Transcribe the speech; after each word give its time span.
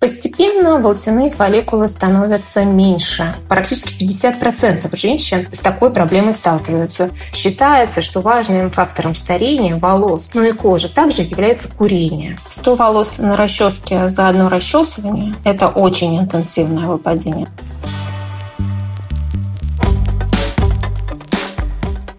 Постепенно 0.00 0.78
волосяные 0.78 1.28
фолликулы 1.28 1.88
становятся 1.88 2.64
меньше. 2.64 3.34
Практически 3.48 4.04
50% 4.04 4.96
женщин 4.96 5.48
с 5.50 5.58
такой 5.58 5.92
проблемой 5.92 6.34
сталкиваются. 6.34 7.10
Считается, 7.32 8.00
что 8.00 8.20
важным 8.20 8.70
фактором 8.70 9.16
старения 9.16 9.76
волос, 9.76 10.30
ну 10.34 10.44
и 10.44 10.52
кожи 10.52 10.88
также 10.88 11.22
является 11.22 11.68
курение. 11.68 12.38
100 12.48 12.76
волос 12.76 13.18
на 13.18 13.36
расческе 13.36 14.06
за 14.06 14.28
одно 14.28 14.48
расчесывание– 14.48 15.34
это 15.44 15.66
очень 15.66 16.16
интенсивное 16.16 16.86
выпадение. 16.86 17.48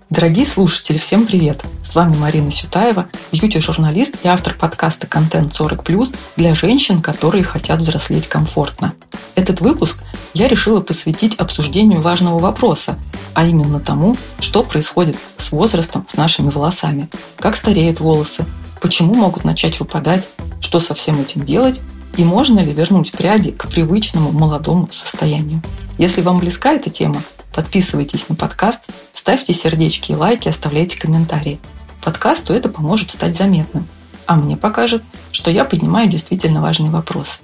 Дорогие 0.10 0.46
слушатели, 0.46 0.98
всем 0.98 1.26
привет! 1.26 1.64
С 1.90 1.96
вами 1.96 2.16
Марина 2.18 2.52
Сютаева, 2.52 3.10
бьюти-журналист 3.32 4.18
и 4.24 4.28
автор 4.28 4.54
подкаста 4.54 5.08
«Контент 5.08 5.60
40+,» 5.60 6.16
для 6.36 6.54
женщин, 6.54 7.02
которые 7.02 7.44
хотят 7.44 7.80
взрослеть 7.80 8.28
комфортно. 8.28 8.94
Этот 9.34 9.60
выпуск 9.60 10.04
я 10.36 10.48
решила 10.48 10.82
посвятить 10.82 11.38
обсуждению 11.38 12.04
важного 12.04 12.38
вопроса, 12.38 13.00
а 13.34 13.48
именно 13.48 13.80
тому, 13.80 14.16
что 14.40 14.62
происходит 14.62 15.16
с 15.38 15.52
возрастом 15.52 16.06
с 16.08 16.16
нашими 16.16 16.52
волосами, 16.52 17.10
как 17.38 17.56
стареют 17.56 18.00
волосы, 18.00 18.46
почему 18.82 19.16
могут 19.16 19.44
начать 19.44 19.80
выпадать, 19.80 20.30
что 20.62 20.80
со 20.80 20.94
всем 20.94 21.20
этим 21.20 21.44
делать 21.44 21.82
и 22.18 22.24
можно 22.24 22.60
ли 22.60 22.72
вернуть 22.72 23.14
пряди 23.14 23.50
к 23.50 23.68
привычному 23.68 24.32
молодому 24.32 24.90
состоянию. 24.92 25.64
Если 25.98 26.22
вам 26.22 26.38
близка 26.38 26.72
эта 26.72 26.92
тема, 26.92 27.24
Подписывайтесь 27.54 28.30
на 28.30 28.36
подкаст, 28.36 28.82
ставьте 29.14 29.54
сердечки 29.54 30.12
и 30.12 30.16
лайки, 30.16 30.48
оставляйте 30.48 30.98
комментарии. 30.98 31.60
Подкасту 32.02 32.54
это 32.54 32.70
поможет 32.70 33.12
стать 33.12 33.36
заметным, 33.36 33.88
а 34.26 34.36
мне 34.36 34.56
покажет, 34.56 35.04
что 35.32 35.52
я 35.52 35.66
поднимаю 35.66 36.10
действительно 36.10 36.62
важный 36.62 36.90
вопрос. 36.90 37.42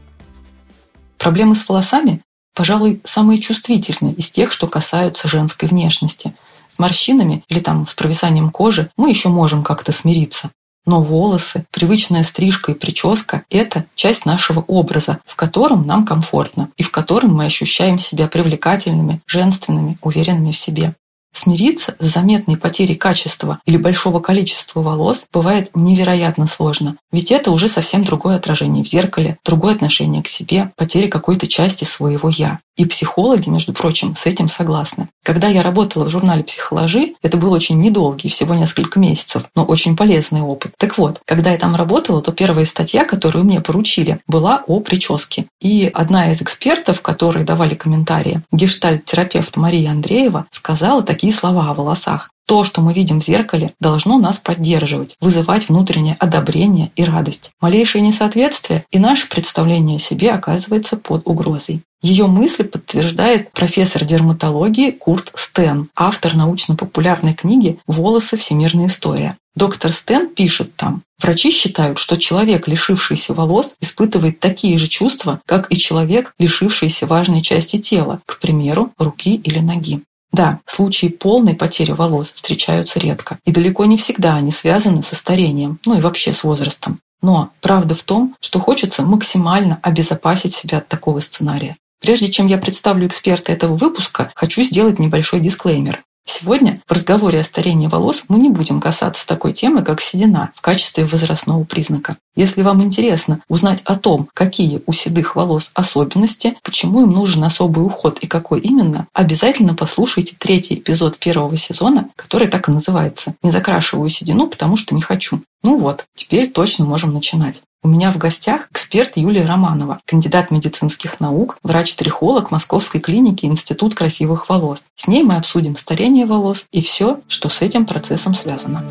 Проблемы 1.17 1.55
с 1.55 1.67
волосами, 1.67 2.21
пожалуй, 2.53 3.01
самые 3.03 3.39
чувствительные 3.39 4.13
из 4.13 4.29
тех, 4.29 4.51
что 4.51 4.67
касаются 4.67 5.27
женской 5.27 5.67
внешности. 5.67 6.33
С 6.69 6.79
морщинами 6.79 7.43
или 7.47 7.59
там 7.59 7.87
с 7.87 7.93
провисанием 7.93 8.49
кожи 8.49 8.89
мы 8.97 9.09
еще 9.09 9.29
можем 9.29 9.63
как-то 9.63 9.91
смириться. 9.91 10.51
Но 10.85 11.01
волосы, 11.01 11.65
привычная 11.71 12.23
стрижка 12.23 12.71
и 12.71 12.75
прическа– 12.75 13.43
это 13.49 13.85
часть 13.95 14.25
нашего 14.25 14.61
образа, 14.61 15.19
в 15.25 15.35
котором 15.35 15.87
нам 15.87 16.05
комфортно 16.05 16.69
и 16.77 16.83
в 16.83 16.91
котором 16.91 17.33
мы 17.33 17.45
ощущаем 17.45 17.97
себя 17.97 18.27
привлекательными, 18.27 19.21
женственными, 19.25 19.97
уверенными 20.01 20.51
в 20.51 20.57
себе. 20.57 20.93
Смириться 21.35 21.97
с 21.99 22.05
заметной 22.13 22.55
потерей 22.55 22.95
качества 22.95 23.59
или 23.65 23.75
большого 23.75 24.21
количества 24.21 24.79
волос 24.81 25.25
бывает 25.33 25.69
невероятно 25.75 26.47
сложно, 26.47 26.95
ведь 27.11 27.29
это 27.29 27.51
уже 27.51 27.67
совсем 27.67 28.05
другое 28.05 28.37
отражение 28.37 28.85
в 28.85 28.87
зеркале, 28.87 29.37
другое 29.43 29.75
отношение 29.75 30.23
к 30.23 30.29
себе, 30.29 30.71
потеря 30.77 31.09
какой-то 31.09 31.45
части 31.45 31.83
своего 31.83 32.29
«я». 32.29 32.59
И 32.75 32.85
психологи, 32.85 33.49
между 33.49 33.73
прочим, 33.73 34.15
с 34.15 34.25
этим 34.25 34.49
согласны. 34.49 35.07
Когда 35.23 35.47
я 35.47 35.63
работала 35.63 36.05
в 36.05 36.09
журнале 36.09 36.43
«Психоложи», 36.43 37.15
это 37.21 37.37
был 37.37 37.51
очень 37.53 37.79
недолгий, 37.79 38.29
всего 38.29 38.53
несколько 38.53 38.99
месяцев, 38.99 39.43
но 39.55 39.63
очень 39.63 39.95
полезный 39.95 40.41
опыт. 40.41 40.73
Так 40.77 40.97
вот, 40.97 41.21
когда 41.25 41.51
я 41.51 41.57
там 41.57 41.75
работала, 41.75 42.21
то 42.21 42.31
первая 42.31 42.65
статья, 42.65 43.05
которую 43.05 43.45
мне 43.45 43.61
поручили, 43.61 44.19
была 44.27 44.63
о 44.67 44.81
прическе. 44.81 45.45
И 45.61 45.89
одна 45.93 46.31
из 46.31 46.41
экспертов, 46.41 47.01
которые 47.01 47.45
давали 47.45 47.75
комментарии, 47.75 48.41
гештальт-терапевт 48.51 49.55
Мария 49.57 49.91
Андреева, 49.91 50.45
сказала 50.51 51.01
такие 51.01 51.33
слова 51.33 51.69
о 51.69 51.73
волосах. 51.73 52.29
То, 52.47 52.63
что 52.63 52.81
мы 52.81 52.93
видим 52.93 53.21
в 53.21 53.25
зеркале, 53.25 53.73
должно 53.79 54.19
нас 54.19 54.37
поддерживать, 54.37 55.15
вызывать 55.19 55.67
внутреннее 55.67 56.15
одобрение 56.19 56.91
и 56.95 57.03
радость. 57.03 57.51
Малейшее 57.59 58.03
несоответствие, 58.03 58.85
и 58.91 58.99
наше 58.99 59.27
представление 59.27 59.97
о 59.97 59.99
себе 59.99 60.31
оказывается 60.31 60.97
под 60.97 61.23
угрозой. 61.25 61.81
Ее 62.05 62.27
мысли 62.27 62.61
подтверждает 62.61 63.51
профессор 63.51 64.05
дерматологии 64.05 64.91
Курт 64.91 65.31
Стен, 65.35 65.89
автор 65.95 66.35
научно-популярной 66.35 67.33
книги 67.33 67.79
«Волосы. 67.87 68.37
Всемирная 68.37 68.85
история». 68.85 69.35
Доктор 69.55 69.91
Стен 69.91 70.29
пишет 70.29 70.75
там, 70.75 71.01
Врачи 71.19 71.49
считают, 71.49 71.97
что 71.97 72.17
человек, 72.17 72.67
лишившийся 72.67 73.33
волос, 73.33 73.73
испытывает 73.81 74.39
такие 74.39 74.77
же 74.77 74.87
чувства, 74.87 75.41
как 75.47 75.71
и 75.71 75.77
человек, 75.77 76.35
лишившийся 76.37 77.07
важной 77.07 77.41
части 77.41 77.79
тела, 77.79 78.21
к 78.27 78.37
примеру, 78.37 78.91
руки 78.99 79.37
или 79.37 79.57
ноги. 79.57 80.03
Да, 80.31 80.59
случаи 80.67 81.07
полной 81.07 81.55
потери 81.55 81.93
волос 81.93 82.33
встречаются 82.33 82.99
редко, 82.99 83.39
и 83.45 83.51
далеко 83.51 83.85
не 83.85 83.97
всегда 83.97 84.35
они 84.35 84.51
связаны 84.51 85.01
со 85.01 85.15
старением, 85.15 85.79
ну 85.87 85.97
и 85.97 86.01
вообще 86.01 86.33
с 86.33 86.43
возрастом. 86.43 86.99
Но 87.23 87.49
правда 87.61 87.95
в 87.95 88.03
том, 88.03 88.35
что 88.41 88.59
хочется 88.59 89.01
максимально 89.01 89.79
обезопасить 89.81 90.53
себя 90.53 90.77
от 90.77 90.87
такого 90.87 91.19
сценария. 91.19 91.75
Прежде 92.05 92.29
чем 92.31 92.45
я 92.45 92.59
представлю 92.59 93.07
эксперта 93.07 93.51
этого 93.51 93.75
выпуска, 93.75 94.31
хочу 94.35 94.61
сделать 94.61 94.99
небольшой 94.99 95.39
дисклеймер. 95.39 96.03
Сегодня 96.23 96.79
в 96.87 96.91
разговоре 96.91 97.39
о 97.39 97.43
старении 97.43 97.87
волос 97.87 98.25
мы 98.27 98.37
не 98.37 98.51
будем 98.51 98.79
касаться 98.79 99.25
такой 99.25 99.53
темы, 99.53 99.81
как 99.81 100.01
седина 100.01 100.51
в 100.55 100.61
качестве 100.61 101.05
возрастного 101.05 101.63
признака. 101.63 102.17
Если 102.35 102.61
вам 102.61 102.83
интересно 102.83 103.39
узнать 103.49 103.81
о 103.85 103.95
том, 103.95 104.29
какие 104.35 104.83
у 104.85 104.93
седых 104.93 105.35
волос 105.35 105.71
особенности, 105.73 106.55
почему 106.61 107.01
им 107.01 107.11
нужен 107.11 107.43
особый 107.43 107.83
уход 107.83 108.19
и 108.19 108.27
какой 108.27 108.59
именно, 108.59 109.07
обязательно 109.13 109.73
послушайте 109.73 110.35
третий 110.37 110.75
эпизод 110.75 111.17
первого 111.17 111.57
сезона, 111.57 112.09
который 112.15 112.47
так 112.47 112.69
и 112.69 112.71
называется 112.71 113.33
«Не 113.41 113.49
закрашиваю 113.49 114.11
седину, 114.11 114.45
потому 114.45 114.77
что 114.77 114.93
не 114.93 115.01
хочу». 115.01 115.41
Ну 115.63 115.77
вот, 115.77 116.05
теперь 116.13 116.51
точно 116.51 116.85
можем 116.85 117.15
начинать. 117.15 117.63
У 117.85 117.87
меня 117.87 118.11
в 118.11 118.17
гостях 118.17 118.67
эксперт 118.71 119.15
Юлия 119.15 119.45
Романова, 119.45 119.99
кандидат 120.07 120.49
медицинских 120.49 121.19
наук, 121.19 121.59
врач-трихолог 121.61 122.49
Московской 122.49 122.99
клиники 122.99 123.45
Институт 123.45 123.93
красивых 123.93 124.49
волос. 124.49 124.83
С 124.95 125.07
ней 125.07 125.21
мы 125.21 125.35
обсудим 125.35 125.75
старение 125.75 126.25
волос 126.25 126.65
и 126.71 126.81
все, 126.81 127.19
что 127.27 127.49
с 127.49 127.61
этим 127.61 127.85
процессом 127.85 128.33
связано. 128.33 128.83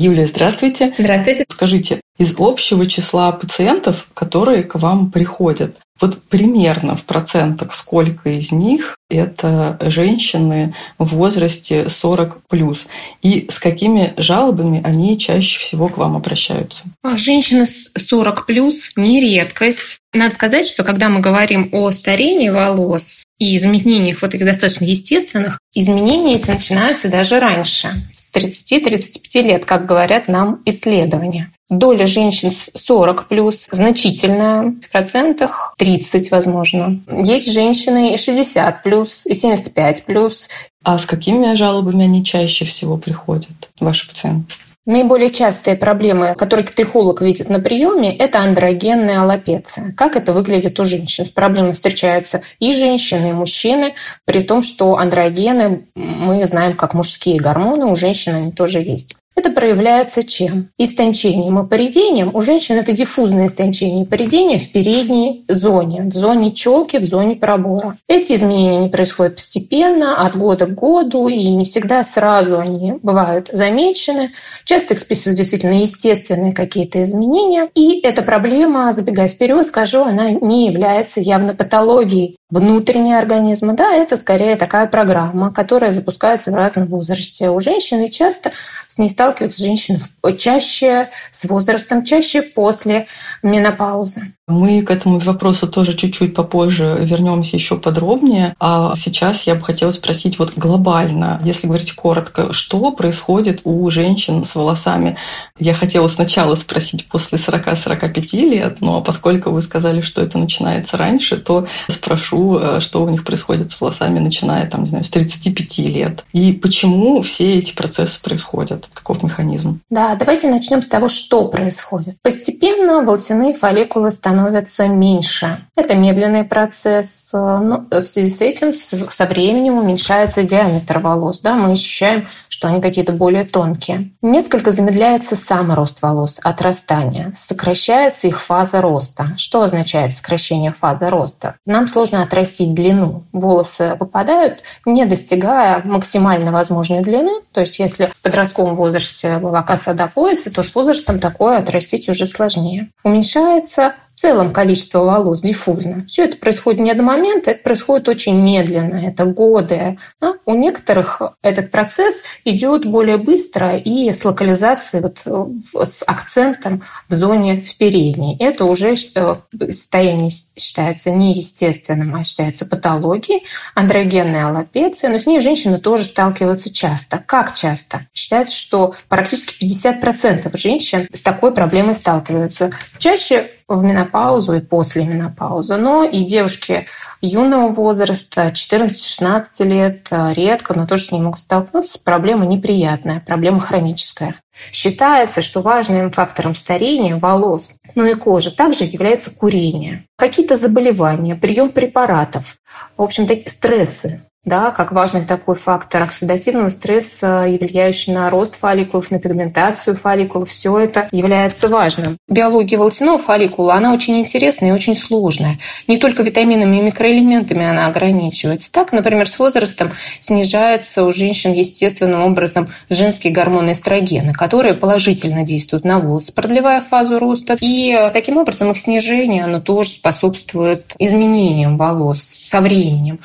Юлия, 0.00 0.26
здравствуйте. 0.26 0.92
Здравствуйте. 0.98 1.44
Скажите, 1.48 2.00
из 2.18 2.34
общего 2.38 2.84
числа 2.88 3.30
пациентов, 3.30 4.08
которые 4.14 4.64
к 4.64 4.74
вам 4.74 5.12
приходят, 5.12 5.76
вот 6.00 6.22
примерно 6.24 6.96
в 6.96 7.04
процентах 7.04 7.74
сколько 7.74 8.28
из 8.30 8.52
них 8.52 8.96
это 9.08 9.78
женщины 9.82 10.74
в 10.98 11.14
возрасте 11.16 11.88
40 11.88 12.40
плюс 12.48 12.88
и 13.22 13.48
с 13.50 13.58
какими 13.58 14.14
жалобами 14.16 14.80
они 14.84 15.18
чаще 15.18 15.58
всего 15.58 15.88
к 15.88 15.96
вам 15.96 16.16
обращаются? 16.16 16.84
А, 17.02 17.16
женщины 17.16 17.66
с 17.66 17.92
40 17.94 18.46
плюс 18.46 18.92
не 18.96 19.20
редкость. 19.20 19.98
Надо 20.12 20.34
сказать, 20.34 20.66
что 20.66 20.82
когда 20.82 21.08
мы 21.08 21.20
говорим 21.20 21.68
о 21.72 21.90
старении 21.90 22.48
волос 22.48 23.24
и 23.38 23.56
изменениях 23.56 24.22
вот 24.22 24.34
этих 24.34 24.46
достаточно 24.46 24.84
естественных, 24.84 25.58
изменения 25.74 26.36
эти 26.36 26.50
начинаются 26.50 27.08
даже 27.08 27.38
раньше, 27.38 27.90
30-35 28.36 29.42
лет, 29.42 29.64
как 29.64 29.86
говорят 29.86 30.28
нам 30.28 30.62
исследования. 30.66 31.52
Доля 31.68 32.06
женщин 32.06 32.52
40 32.52 33.26
плюс 33.26 33.66
значительная, 33.72 34.74
в 34.80 34.90
процентах 34.92 35.74
30, 35.78 36.30
возможно. 36.30 37.00
Есть 37.08 37.52
женщины 37.52 38.14
и 38.14 38.18
60 38.18 38.82
плюс, 38.82 39.26
и 39.26 39.34
75 39.34 40.04
плюс. 40.04 40.48
А 40.84 40.98
с 40.98 41.06
какими 41.06 41.54
жалобами 41.54 42.04
они 42.04 42.24
чаще 42.24 42.64
всего 42.64 42.96
приходят, 42.96 43.70
ваши 43.80 44.08
пациенты? 44.08 44.54
Наиболее 44.86 45.30
частые 45.30 45.76
проблемы, 45.76 46.36
которые 46.36 46.64
трихолог 46.64 47.20
видит 47.20 47.48
на 47.48 47.58
приеме, 47.58 48.16
это 48.16 48.38
андрогенная 48.38 49.20
аллопеция. 49.20 49.92
Как 49.96 50.14
это 50.14 50.32
выглядит 50.32 50.78
у 50.78 50.84
женщин? 50.84 51.24
С 51.24 51.30
проблемой 51.30 51.72
встречаются 51.72 52.42
и 52.60 52.72
женщины, 52.72 53.30
и 53.30 53.32
мужчины, 53.32 53.94
при 54.24 54.44
том, 54.44 54.62
что 54.62 54.96
андрогены 54.96 55.88
мы 55.96 56.46
знаем 56.46 56.76
как 56.76 56.94
мужские 56.94 57.40
гормоны, 57.40 57.86
у 57.86 57.96
женщин 57.96 58.36
они 58.36 58.52
тоже 58.52 58.78
есть. 58.78 59.16
Это 59.36 59.50
проявляется 59.50 60.24
чем? 60.24 60.70
Истончением 60.78 61.58
и 61.58 61.68
поредением. 61.68 62.34
У 62.34 62.40
женщин 62.40 62.76
это 62.76 62.92
диффузное 62.92 63.48
истончение 63.48 64.04
и 64.04 64.06
поредение 64.06 64.58
в 64.58 64.72
передней 64.72 65.44
зоне, 65.46 66.04
в 66.04 66.10
зоне 66.10 66.52
челки, 66.52 66.96
в 66.96 67.02
зоне 67.02 67.36
пробора. 67.36 67.98
Эти 68.08 68.32
изменения 68.32 68.78
не 68.78 68.88
происходят 68.88 69.36
постепенно, 69.36 70.24
от 70.26 70.36
года 70.36 70.64
к 70.64 70.74
году, 70.74 71.28
и 71.28 71.50
не 71.50 71.66
всегда 71.66 72.02
сразу 72.02 72.58
они 72.58 72.94
бывают 73.02 73.50
замечены. 73.52 74.32
Часто 74.64 74.94
их 74.94 75.00
списывают 75.00 75.36
действительно 75.36 75.82
естественные 75.82 76.54
какие-то 76.54 77.02
изменения. 77.02 77.68
И 77.74 78.00
эта 78.00 78.22
проблема, 78.22 78.90
забегая 78.94 79.28
вперед, 79.28 79.66
скажу, 79.66 80.02
она 80.02 80.30
не 80.30 80.66
является 80.66 81.20
явно 81.20 81.52
патологией 81.54 82.38
внутреннего 82.48 83.18
организма. 83.18 83.74
Да, 83.74 83.92
это 83.92 84.16
скорее 84.16 84.56
такая 84.56 84.86
программа, 84.86 85.52
которая 85.52 85.90
запускается 85.90 86.52
в 86.52 86.54
разном 86.54 86.86
возрасте. 86.86 87.50
У 87.50 87.60
женщины 87.60 88.08
часто 88.08 88.52
С 88.96 88.98
ней 88.98 89.10
сталкиваются 89.10 89.62
женщины 89.62 90.00
чаще 90.38 91.10
с 91.30 91.44
возрастом, 91.44 92.02
чаще 92.02 92.40
после 92.40 93.06
менопаузы. 93.42 94.32
Мы 94.48 94.82
к 94.82 94.92
этому 94.92 95.18
вопросу 95.18 95.66
тоже 95.66 95.94
чуть-чуть 95.94 96.32
попозже 96.32 96.96
вернемся 97.00 97.56
еще 97.56 97.76
подробнее. 97.76 98.54
А 98.60 98.94
сейчас 98.96 99.42
я 99.42 99.56
бы 99.56 99.62
хотела 99.62 99.90
спросить 99.90 100.38
вот 100.38 100.52
глобально, 100.56 101.40
если 101.44 101.66
говорить 101.66 101.92
коротко, 101.94 102.52
что 102.52 102.92
происходит 102.92 103.62
у 103.64 103.90
женщин 103.90 104.44
с 104.44 104.54
волосами? 104.54 105.16
Я 105.58 105.74
хотела 105.74 106.06
сначала 106.06 106.54
спросить 106.54 107.06
после 107.08 107.38
40-45 107.38 108.36
лет, 108.48 108.80
но 108.80 109.00
поскольку 109.00 109.50
вы 109.50 109.62
сказали, 109.62 110.00
что 110.00 110.22
это 110.22 110.38
начинается 110.38 110.96
раньше, 110.96 111.38
то 111.38 111.66
спрошу, 111.88 112.58
э, 112.58 112.80
что 112.80 113.02
у 113.02 113.10
них 113.10 113.24
происходит 113.24 113.72
с 113.72 113.80
волосами, 113.80 114.20
начиная 114.20 114.70
там, 114.70 114.84
не 114.84 114.90
знаю, 114.90 115.04
с 115.04 115.10
35 115.10 115.78
лет. 115.88 116.24
И 116.32 116.52
почему 116.52 117.20
все 117.22 117.58
эти 117.58 117.74
процессы 117.74 118.22
происходят? 118.22 118.85
Каков 118.94 119.22
механизм? 119.22 119.80
Да, 119.90 120.14
давайте 120.14 120.48
начнем 120.48 120.82
с 120.82 120.86
того, 120.86 121.08
что 121.08 121.46
происходит. 121.48 122.16
Постепенно 122.22 123.02
волосяные 123.02 123.54
фолликулы 123.54 124.10
становятся 124.10 124.88
меньше. 124.88 125.66
Это 125.76 125.94
медленный 125.94 126.44
процесс, 126.44 127.30
но 127.32 127.86
в 127.90 128.02
связи 128.02 128.30
с 128.30 128.40
этим 128.40 128.72
со 128.74 129.26
временем 129.26 129.78
уменьшается 129.78 130.42
диаметр 130.42 130.98
волос. 130.98 131.40
Да? 131.40 131.54
Мы 131.54 131.72
ощущаем, 131.72 132.28
что 132.56 132.68
они 132.68 132.80
какие-то 132.80 133.12
более 133.12 133.44
тонкие. 133.44 134.12
Несколько 134.22 134.70
замедляется 134.70 135.36
сам 135.36 135.74
рост 135.74 136.00
волос, 136.00 136.40
отрастания. 136.42 137.30
Сокращается 137.34 138.28
их 138.28 138.40
фаза 138.40 138.80
роста. 138.80 139.34
Что 139.36 139.62
означает 139.62 140.14
сокращение 140.14 140.72
фазы 140.72 141.10
роста? 141.10 141.56
Нам 141.66 141.86
сложно 141.86 142.22
отрастить 142.22 142.72
длину. 142.72 143.24
Волосы 143.32 143.98
выпадают, 144.00 144.62
не 144.86 145.04
достигая 145.04 145.82
максимально 145.84 146.50
возможной 146.50 147.02
длины. 147.02 147.42
То 147.52 147.60
есть 147.60 147.78
если 147.78 148.06
в 148.06 148.22
подростковом 148.22 148.74
возрасте 148.74 149.36
была 149.36 149.62
коса 149.62 149.92
до 149.92 150.06
пояса, 150.06 150.50
то 150.50 150.62
с 150.62 150.74
возрастом 150.74 151.18
такое 151.18 151.58
отрастить 151.58 152.08
уже 152.08 152.26
сложнее. 152.26 152.88
Уменьшается 153.04 153.96
целом 154.20 154.52
количество 154.52 155.00
волос 155.00 155.42
диффузно. 155.42 156.04
Все 156.06 156.24
это 156.24 156.36
происходит 156.38 156.80
не 156.80 156.94
до 156.94 157.02
момента, 157.02 157.50
это 157.50 157.62
происходит 157.62 158.08
очень 158.08 158.40
медленно, 158.40 158.96
это 158.96 159.24
годы. 159.26 159.98
Да? 160.20 160.34
У 160.46 160.54
некоторых 160.54 161.20
этот 161.42 161.70
процесс 161.70 162.24
идет 162.44 162.86
более 162.86 163.18
быстро 163.18 163.76
и 163.76 164.10
с 164.10 164.24
локализацией, 164.24 165.02
вот, 165.02 165.86
с 165.86 166.02
акцентом 166.06 166.82
в 167.08 167.14
зоне 167.14 167.60
в 167.60 167.76
передней. 167.76 168.36
Это 168.40 168.64
уже 168.64 168.94
э, 168.94 169.36
состояние 169.70 170.30
считается 170.30 171.10
неестественным, 171.10 172.14
а 172.14 172.24
считается 172.24 172.64
патологией, 172.64 173.44
андрогенная 173.74 174.46
аллопеция, 174.46 175.10
но 175.10 175.18
с 175.18 175.26
ней 175.26 175.40
женщины 175.40 175.78
тоже 175.78 176.04
сталкиваются 176.04 176.72
часто. 176.72 177.22
Как 177.24 177.54
часто? 177.54 178.06
Считается, 178.14 178.56
что 178.56 178.94
практически 179.08 179.64
50% 179.64 180.56
женщин 180.56 181.06
с 181.12 181.22
такой 181.22 181.52
проблемой 181.52 181.94
сталкиваются. 181.94 182.70
Чаще 182.98 183.50
в 183.68 183.82
менопаузу 183.82 184.54
и 184.54 184.60
после 184.60 185.04
менопаузы. 185.04 185.76
Но 185.76 186.04
и 186.04 186.24
девушки 186.24 186.86
юного 187.20 187.68
возраста, 187.68 188.52
14-16 188.54 189.64
лет, 189.64 190.06
э, 190.10 190.32
редко, 190.34 190.74
но 190.74 190.86
тоже 190.86 191.04
с 191.04 191.12
ней 191.12 191.20
могут 191.20 191.40
столкнуться. 191.40 191.98
Проблема 192.02 192.46
неприятная, 192.46 193.20
проблема 193.20 193.60
хроническая. 193.60 194.36
Считается, 194.72 195.42
что 195.42 195.60
важным 195.60 196.10
фактором 196.10 196.54
старения 196.54 197.16
волос, 197.16 197.74
ну 197.94 198.04
и 198.04 198.14
кожи 198.14 198.50
также 198.50 198.84
является 198.84 199.30
курение. 199.30 200.06
Какие-то 200.16 200.56
заболевания, 200.56 201.34
прием 201.34 201.70
препаратов, 201.70 202.56
в 202.96 203.02
общем-то, 203.02 203.36
стрессы, 203.50 204.22
да, 204.46 204.70
как 204.70 204.92
важный 204.92 205.22
такой 205.22 205.56
фактор 205.56 206.04
оксидативного 206.04 206.68
стресса, 206.68 207.44
влияющий 207.60 208.14
на 208.14 208.30
рост 208.30 208.58
фолликулов, 208.58 209.10
на 209.10 209.18
пигментацию 209.18 209.96
фолликулов. 209.96 210.48
Все 210.48 210.78
это 210.78 211.08
является 211.10 211.66
важным. 211.66 212.16
Биология 212.28 212.78
волосяного 212.78 213.18
фолликула, 213.18 213.74
она 213.74 213.92
очень 213.92 214.20
интересная 214.20 214.70
и 214.70 214.72
очень 214.72 214.96
сложная. 214.96 215.58
Не 215.88 215.98
только 215.98 216.22
витаминами 216.22 216.76
и 216.76 216.80
микроэлементами 216.80 217.66
она 217.66 217.86
ограничивается. 217.86 218.70
Так, 218.70 218.92
например, 218.92 219.28
с 219.28 219.36
возрастом 219.38 219.90
снижается 220.20 221.04
у 221.04 221.12
женщин 221.12 221.52
естественным 221.52 222.22
образом 222.22 222.68
женские 222.88 223.32
гормоны 223.32 223.72
эстрогена, 223.72 224.32
которые 224.32 224.74
положительно 224.74 225.42
действуют 225.42 225.84
на 225.84 225.98
волосы, 225.98 226.32
продлевая 226.32 226.82
фазу 226.82 227.18
роста. 227.18 227.56
И 227.60 227.98
таким 228.12 228.36
образом 228.36 228.70
их 228.70 228.78
снижение, 228.78 229.42
оно 229.42 229.60
тоже 229.60 229.90
способствует 229.90 230.94
изменениям 231.00 231.76
волос 231.76 232.22
со 232.22 232.60
временем. 232.60 233.18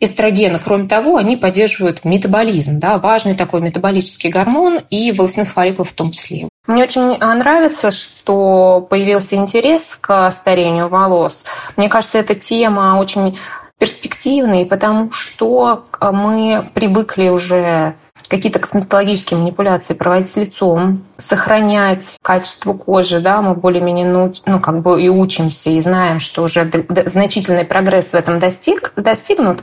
Эстрогены 0.00 0.58
Кроме 0.64 0.88
того, 0.88 1.16
они 1.16 1.36
поддерживают 1.36 2.04
метаболизм, 2.04 2.80
да, 2.80 2.98
важный 2.98 3.34
такой 3.34 3.60
метаболический 3.60 4.30
гормон 4.30 4.80
и 4.90 5.12
волосяных 5.12 5.50
фолликулов 5.50 5.90
в 5.90 5.94
том 5.94 6.10
числе. 6.10 6.48
Мне 6.66 6.84
очень 6.84 7.18
а, 7.20 7.34
нравится, 7.34 7.90
что 7.90 8.86
появился 8.88 9.36
интерес 9.36 9.98
к 10.00 10.30
старению 10.30 10.88
волос. 10.88 11.44
Мне 11.76 11.90
кажется, 11.90 12.18
эта 12.18 12.34
тема 12.34 12.96
очень 12.98 13.38
перспективная, 13.78 14.64
потому 14.64 15.10
что 15.10 15.84
а, 16.00 16.10
мы 16.10 16.70
привыкли 16.72 17.28
уже 17.28 17.96
какие-то 18.28 18.58
косметологические 18.58 19.38
манипуляции 19.38 19.94
проводить 19.94 20.28
с 20.28 20.36
лицом, 20.36 21.04
сохранять 21.16 22.16
качество 22.22 22.72
кожи, 22.72 23.20
да, 23.20 23.42
мы 23.42 23.54
более-менее 23.54 24.06
ну, 24.06 24.32
ну, 24.46 24.60
как 24.60 24.82
бы 24.82 25.02
и 25.02 25.08
учимся, 25.08 25.70
и 25.70 25.80
знаем, 25.80 26.18
что 26.20 26.42
уже 26.42 26.70
значительный 27.06 27.64
прогресс 27.64 28.10
в 28.10 28.14
этом 28.14 28.38
достиг, 28.38 28.92
достигнут, 28.96 29.60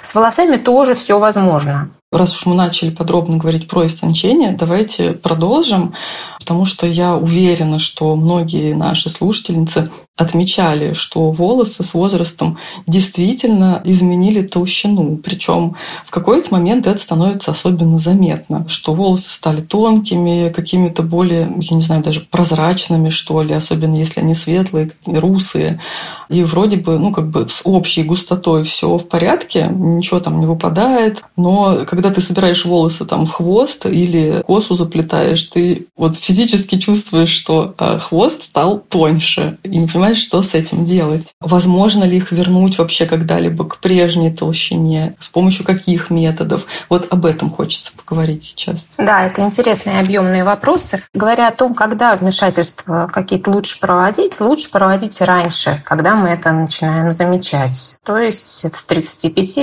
с 0.00 0.14
волосами 0.14 0.56
тоже 0.56 0.94
все 0.94 1.18
возможно. 1.18 1.90
Раз 2.12 2.36
уж 2.36 2.44
мы 2.44 2.54
начали 2.54 2.90
подробно 2.90 3.38
говорить 3.38 3.68
про 3.68 3.86
истончение, 3.86 4.52
давайте 4.52 5.12
продолжим, 5.12 5.94
потому 6.42 6.64
что 6.64 6.88
я 6.88 7.14
уверена, 7.14 7.78
что 7.78 8.16
многие 8.16 8.74
наши 8.74 9.10
слушательницы 9.10 9.90
отмечали, 10.16 10.92
что 10.92 11.28
волосы 11.28 11.82
с 11.82 11.94
возрастом 11.94 12.58
действительно 12.86 13.80
изменили 13.84 14.42
толщину. 14.42 15.16
Причем 15.16 15.74
в 16.04 16.10
какой-то 16.10 16.48
момент 16.50 16.86
это 16.86 16.98
становится 16.98 17.52
особенно 17.52 17.98
заметно, 17.98 18.66
что 18.68 18.92
волосы 18.92 19.30
стали 19.30 19.62
тонкими, 19.62 20.52
какими-то 20.54 21.02
более, 21.02 21.50
я 21.58 21.76
не 21.76 21.82
знаю, 21.82 22.02
даже 22.02 22.20
прозрачными, 22.20 23.08
что 23.08 23.42
ли, 23.42 23.54
особенно 23.54 23.96
если 23.96 24.20
они 24.20 24.34
светлые, 24.34 24.92
русые. 25.06 25.80
И 26.28 26.44
вроде 26.44 26.76
бы, 26.76 26.98
ну, 26.98 27.10
как 27.12 27.30
бы 27.30 27.48
с 27.48 27.62
общей 27.64 28.02
густотой 28.02 28.64
все 28.64 28.98
в 28.98 29.08
порядке, 29.08 29.68
ничего 29.70 30.20
там 30.20 30.40
не 30.40 30.46
выпадает. 30.46 31.22
Но 31.36 31.84
когда 31.86 32.10
ты 32.10 32.20
собираешь 32.20 32.66
волосы 32.66 33.06
там 33.06 33.26
в 33.26 33.30
хвост 33.30 33.86
или 33.86 34.42
косу 34.46 34.74
заплетаешь, 34.74 35.44
ты 35.44 35.86
вот 35.96 36.16
физически 36.16 36.31
чувствуешь, 36.78 37.30
что 37.30 37.74
а, 37.78 37.98
хвост 37.98 38.44
стал 38.44 38.78
тоньше. 38.78 39.58
И 39.62 39.78
не 39.78 39.86
понимаешь, 39.86 40.18
что 40.18 40.42
с 40.42 40.54
этим 40.54 40.84
делать. 40.84 41.26
Возможно 41.40 42.04
ли 42.04 42.16
их 42.16 42.32
вернуть 42.32 42.78
вообще 42.78 43.06
когда-либо 43.06 43.68
к 43.68 43.78
прежней 43.78 44.32
толщине? 44.32 45.14
С 45.18 45.28
помощью 45.28 45.64
каких 45.64 46.10
методов? 46.10 46.66
Вот 46.88 47.06
об 47.10 47.26
этом 47.26 47.50
хочется 47.50 47.92
поговорить 47.96 48.42
сейчас. 48.42 48.88
Да, 48.98 49.26
это 49.26 49.42
интересные 49.42 50.00
объемные 50.00 50.44
вопросы. 50.44 51.02
Говоря 51.14 51.48
о 51.48 51.52
том, 51.52 51.74
когда 51.74 52.16
вмешательства 52.16 53.08
какие-то 53.12 53.50
лучше 53.50 53.78
проводить, 53.80 54.40
лучше 54.40 54.70
проводить 54.70 55.20
раньше, 55.20 55.82
когда 55.84 56.14
мы 56.14 56.30
это 56.30 56.52
начинаем 56.52 57.12
замечать. 57.12 57.96
То 58.04 58.18
есть 58.18 58.64
с 58.72 58.84
35, 58.84 59.58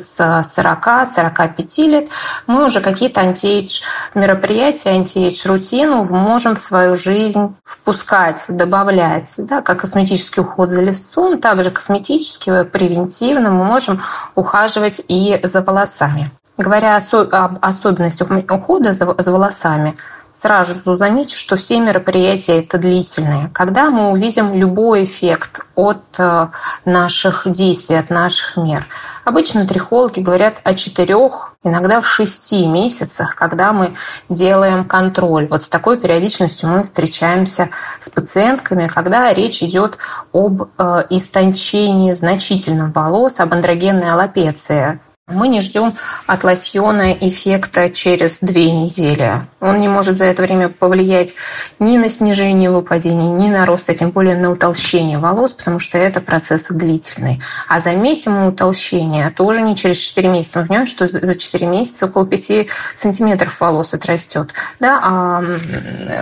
с 0.00 0.44
40, 0.48 1.08
45 1.08 1.78
лет 1.78 2.08
мы 2.46 2.64
уже 2.64 2.80
какие-то 2.80 3.20
антиэйдж 3.20 3.82
мероприятия, 4.14 4.90
антиэйдж 4.90 5.46
рутину 5.46 6.05
можем 6.10 6.54
в 6.54 6.58
свою 6.58 6.96
жизнь 6.96 7.54
впускать, 7.64 8.44
добавлять, 8.48 9.34
да, 9.38 9.62
как 9.62 9.80
косметический 9.80 10.42
уход 10.42 10.70
за 10.70 10.82
лицом, 10.82 11.38
также 11.38 11.70
косметически, 11.70 12.64
превентивно 12.64 13.50
мы 13.50 13.64
можем 13.64 14.00
ухаживать 14.34 15.00
и 15.08 15.40
за 15.42 15.62
волосами. 15.62 16.30
Говоря 16.58 16.98
об 17.10 17.58
особенностях 17.60 18.28
ухода 18.50 18.92
за 18.92 19.06
волосами, 19.06 19.94
сразу 20.40 20.96
замечу, 20.96 21.36
что 21.36 21.56
все 21.56 21.80
мероприятия 21.80 22.60
это 22.60 22.78
длительные. 22.78 23.50
Когда 23.52 23.90
мы 23.90 24.10
увидим 24.10 24.54
любой 24.54 25.04
эффект 25.04 25.66
от 25.74 26.02
э, 26.18 26.48
наших 26.84 27.48
действий, 27.50 27.96
от 27.96 28.10
наших 28.10 28.56
мер. 28.56 28.86
Обычно 29.24 29.66
трихологи 29.66 30.20
говорят 30.20 30.60
о 30.62 30.74
четырех, 30.74 31.56
иногда 31.64 32.02
шести 32.02 32.66
месяцах, 32.66 33.34
когда 33.34 33.72
мы 33.72 33.94
делаем 34.28 34.84
контроль. 34.84 35.48
Вот 35.48 35.64
с 35.64 35.68
такой 35.68 35.98
периодичностью 35.98 36.68
мы 36.68 36.82
встречаемся 36.82 37.70
с 37.98 38.08
пациентками, 38.08 38.86
когда 38.86 39.32
речь 39.34 39.62
идет 39.62 39.98
об 40.32 40.62
э, 40.62 41.06
истончении 41.10 42.12
значительных 42.12 42.94
волос, 42.94 43.40
об 43.40 43.52
андрогенной 43.52 44.10
аллопеции 44.10 45.00
Мы 45.28 45.48
не 45.48 45.60
ждем 45.60 45.92
от 46.28 46.44
лосьона 46.44 47.12
эффекта 47.12 47.90
через 47.90 48.38
две 48.40 48.70
недели. 48.70 49.44
Он 49.58 49.78
не 49.78 49.88
может 49.88 50.18
за 50.18 50.26
это 50.26 50.42
время 50.42 50.68
повлиять 50.68 51.34
ни 51.80 51.98
на 51.98 52.08
снижение 52.08 52.70
выпадений, 52.70 53.26
ни 53.26 53.48
на 53.48 53.66
рост, 53.66 53.90
а 53.90 53.94
тем 53.94 54.12
более 54.12 54.36
на 54.36 54.52
утолщение 54.52 55.18
волос, 55.18 55.52
потому 55.52 55.80
что 55.80 55.98
это 55.98 56.20
процесс 56.20 56.66
длительный. 56.70 57.42
А 57.68 57.80
заметим 57.80 58.46
утолщение 58.46 59.30
тоже 59.30 59.62
не 59.62 59.74
через 59.74 59.98
4 59.98 60.28
месяца. 60.28 60.60
Мы 60.60 60.66
понимаем, 60.68 60.86
что 60.86 61.08
за 61.08 61.34
4 61.34 61.66
месяца 61.66 62.06
около 62.06 62.24
5 62.24 62.68
сантиметров 62.94 63.58
волос 63.58 63.94
отрастет. 63.94 64.52
Да? 64.78 65.00
А 65.02 65.42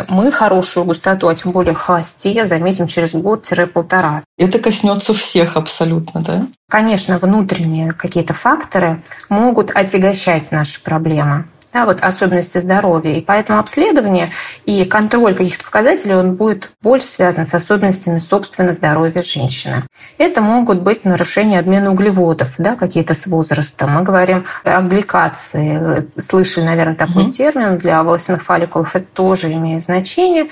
мы 0.08 0.32
хорошую 0.32 0.86
густоту, 0.86 1.28
а 1.28 1.34
тем 1.34 1.52
более 1.52 1.74
хвосте, 1.74 2.46
заметим 2.46 2.86
через 2.86 3.12
год-полтора. 3.12 4.24
Это 4.38 4.58
коснется 4.58 5.12
всех 5.12 5.58
абсолютно, 5.58 6.22
да? 6.22 6.46
Конечно, 6.74 7.20
внутренние 7.20 7.92
какие-то 7.92 8.32
факторы 8.32 9.00
могут 9.28 9.70
отягощать 9.70 10.50
наши 10.50 10.82
проблемы 10.82 11.44
да, 11.72 11.86
вот 11.86 12.00
особенности 12.00 12.58
здоровья. 12.58 13.14
И 13.14 13.20
поэтому 13.20 13.58
обследование 13.58 14.32
и 14.64 14.84
контроль 14.84 15.34
каких-то 15.34 15.64
показателей 15.64 16.14
он 16.14 16.34
будет 16.34 16.70
больше 16.82 17.06
связан 17.06 17.44
с 17.44 17.54
особенностями 17.54 18.20
собственно 18.20 18.72
здоровья 18.72 19.22
женщины. 19.22 19.82
Это 20.16 20.40
могут 20.40 20.82
быть 20.82 21.04
нарушения 21.04 21.58
обмена 21.58 21.90
углеводов, 21.90 22.54
да, 22.58 22.76
какие-то 22.76 23.12
с 23.14 23.26
возрастом. 23.26 23.90
Мы 23.90 24.02
говорим 24.02 24.44
о 24.62 24.82
гликации. 24.82 26.08
Слышали, 26.18 26.64
наверное, 26.64 26.94
такой 26.94 27.24
mm-hmm. 27.24 27.30
термин 27.30 27.76
для 27.76 28.02
волосяных 28.02 28.42
фолликулов. 28.42 28.94
Это 28.94 29.06
тоже 29.12 29.52
имеет 29.52 29.82
значение 29.82 30.48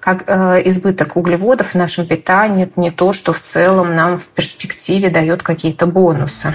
как 0.00 0.24
э, 0.26 0.62
избыток 0.66 1.16
углеводов 1.16 1.68
в 1.68 1.74
нашем 1.74 2.06
питании 2.06 2.70
не 2.76 2.90
то, 2.90 3.12
что 3.12 3.32
в 3.32 3.40
целом 3.40 3.94
нам 3.94 4.16
в 4.16 4.28
перспективе 4.28 5.10
дает 5.10 5.42
какие-то 5.42 5.86
бонусы. 5.86 6.54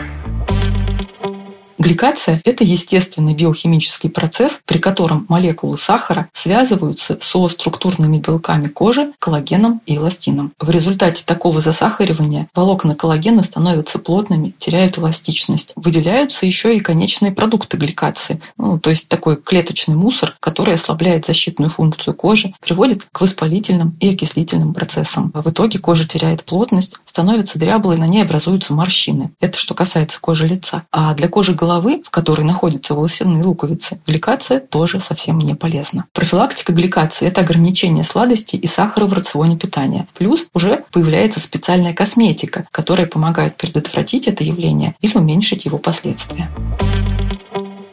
Гликация– 1.84 2.40
это 2.46 2.63
естественный 2.63 3.34
биохимический 3.34 4.10
процесс, 4.10 4.62
при 4.66 4.78
котором 4.78 5.25
молекулы 5.28 5.78
сахара 5.78 6.30
связываются 6.32 7.18
со 7.20 7.50
структурными 7.50 8.20
белками 8.20 8.70
кожи, 8.70 9.12
коллагеном 9.20 9.82
и 9.86 9.98
эластином. 9.98 10.54
В 10.62 10.70
результате 10.70 11.25
такого 11.25 11.60
засахаривания 11.60 12.48
волокна 12.56 12.96
коллагена 12.96 13.44
становятся 13.44 14.00
плотными, 14.00 14.56
теряют 14.58 14.98
эластичность. 14.98 15.74
Выделяются 15.75 16.46
еще 16.46 16.74
и 16.78 16.80
конечные 16.80 17.34
продукты 17.34 17.75
гликации, 17.75 18.40
ну, 18.58 18.80
то 18.80 18.90
есть 18.90 19.10
такой 19.10 19.36
клеточный 19.36 19.96
мусор, 19.96 20.38
который 20.40 20.75
ослабляет 20.75 21.25
защитную 21.25 21.70
функцию 21.70 22.13
кожи, 22.13 22.54
приводит 22.62 23.10
к 23.12 23.20
воспалительным 23.20 23.98
и 24.00 24.13
окислительным 24.13 24.74
процессам. 24.74 25.34
В 25.34 25.50
итоге 25.50 25.80
кожа 25.80 26.08
теряет 26.08 26.46
плотность, 26.46 26.96
становится 27.04 27.60
дряблой, 27.60 27.98
на 27.98 28.08
ней 28.08 28.22
образуются 28.22 28.74
морщины. 28.74 29.32
Это 29.42 29.58
что 29.58 29.74
касается 29.74 30.22
кожи 30.22 30.48
лица. 30.48 30.84
А 30.90 31.13
для 31.13 31.28
кожи 31.28 31.54
головы 31.54 31.73
головы, 31.74 32.03
в 32.06 32.12
которой 32.12 32.42
находятся 32.42 32.94
волосяные 32.94 33.44
луковицы, 33.44 34.00
гликация 34.06 34.60
тоже 34.60 35.00
совсем 35.00 35.39
не 35.39 35.56
полезна. 35.56 36.06
Профилактика 36.13 36.72
гликации– 36.72 37.27
это 37.27 37.42
ограничение 37.42 38.03
сладости 38.03 38.56
и 38.56 38.68
сахара 38.68 39.06
в 39.06 39.13
рационе 39.13 39.58
питания. 39.58 40.08
Плюс 40.13 40.48
уже 40.53 40.84
появляется 40.92 41.39
специальная 41.39 41.94
косметика, 41.94 42.65
которая 42.72 43.08
помогает 43.08 43.58
предотвратить 43.58 44.27
это 44.27 44.44
явление 44.44 44.96
или 45.01 45.18
уменьшить 45.18 45.65
его 45.65 45.80
последствия. 45.80 46.50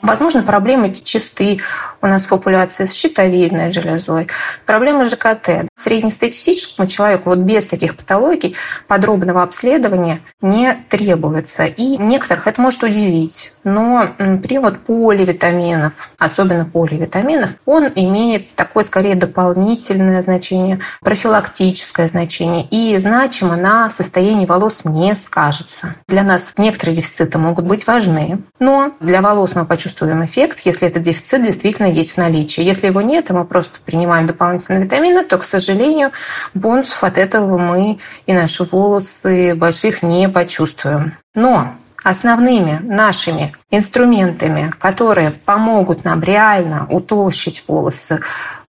Возможно, 0.03 0.43
проблемы 0.43 0.95
чисты 0.95 1.61
у 2.01 2.07
нас 2.07 2.25
в 2.25 2.29
популяции 2.29 2.87
с 2.87 2.95
щитовидной 2.95 3.71
железой, 3.71 4.29
проблемы 4.65 5.05
ЖКТ. 5.05 5.69
Среднестатистическому 5.75 6.89
человеку 6.89 7.31
вот 7.31 7.41
без 7.41 7.67
таких 7.67 7.97
патологий 7.97 8.57
подробного 8.87 9.43
обследования 9.43 10.23
не 10.41 10.75
требуется. 10.89 11.67
И 11.67 11.99
некоторых 11.99 12.47
это 12.47 12.61
может 12.63 12.83
удивить. 12.83 13.53
Но 13.63 14.15
при 14.43 14.59
вот 14.59 14.81
поливитаминов, 14.81 16.11
особенно 16.19 16.65
поливитаминов, 16.65 17.51
он 17.67 17.89
имеет 17.95 18.55
такое 18.55 18.85
скорее 18.85 19.17
дополнительное 19.17 20.23
значение, 20.23 20.81
профилактическое 21.03 22.07
значение 22.07 22.67
и 22.71 22.97
значимо 22.97 23.57
на 23.57 23.91
состоянии 23.91 24.47
волос 24.47 24.85
не 24.87 25.15
скажется. 25.15 25.97
Для 26.09 26.23
нас 26.23 26.55
некоторые 26.57 26.97
дефициты 26.97 27.37
могут 27.39 27.67
быть 27.67 27.87
важны, 27.87 28.43
но 28.59 28.95
для 29.01 29.21
волос 29.21 29.55
мы 29.55 29.67
почувствуем 29.67 29.90
чувствуем 29.91 30.25
эффект, 30.25 30.61
если 30.65 30.87
этот 30.87 31.03
дефицит 31.03 31.43
действительно 31.43 31.87
есть 31.87 32.13
в 32.13 32.17
наличии. 32.17 32.63
Если 32.63 32.87
его 32.87 33.01
нет, 33.01 33.31
и 33.31 33.33
мы 33.33 33.45
просто 33.45 33.81
принимаем 33.85 34.27
дополнительные 34.27 34.85
витамины, 34.85 35.25
то, 35.25 35.37
к 35.37 35.43
сожалению, 35.43 36.13
бонусов 36.55 37.03
от 37.03 37.19
этого 37.19 37.59
мы 37.59 37.99
и 38.27 38.33
наши 38.33 38.63
волосы 38.63 39.57
больших 39.57 40.05
не 40.05 40.29
почувствуем. 40.29 41.17
Но 41.35 41.75
основными 42.05 42.79
нашими 42.83 43.53
инструментами, 43.71 44.73
которые 44.79 45.33
помогут 45.33 46.05
нам 46.05 46.23
реально 46.23 46.87
утолщить 46.89 47.65
волосы, 47.67 48.21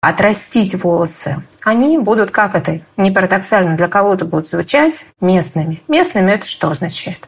отрастить 0.00 0.80
волосы, 0.80 1.42
они 1.64 1.98
будут, 1.98 2.30
как 2.30 2.54
это 2.54 2.80
не 2.96 3.10
парадоксально, 3.10 3.76
для 3.76 3.88
кого-то 3.88 4.24
будут 4.24 4.46
звучать 4.46 5.04
местными. 5.20 5.82
Местными 5.88 6.30
это 6.30 6.46
что 6.46 6.70
означает? 6.70 7.26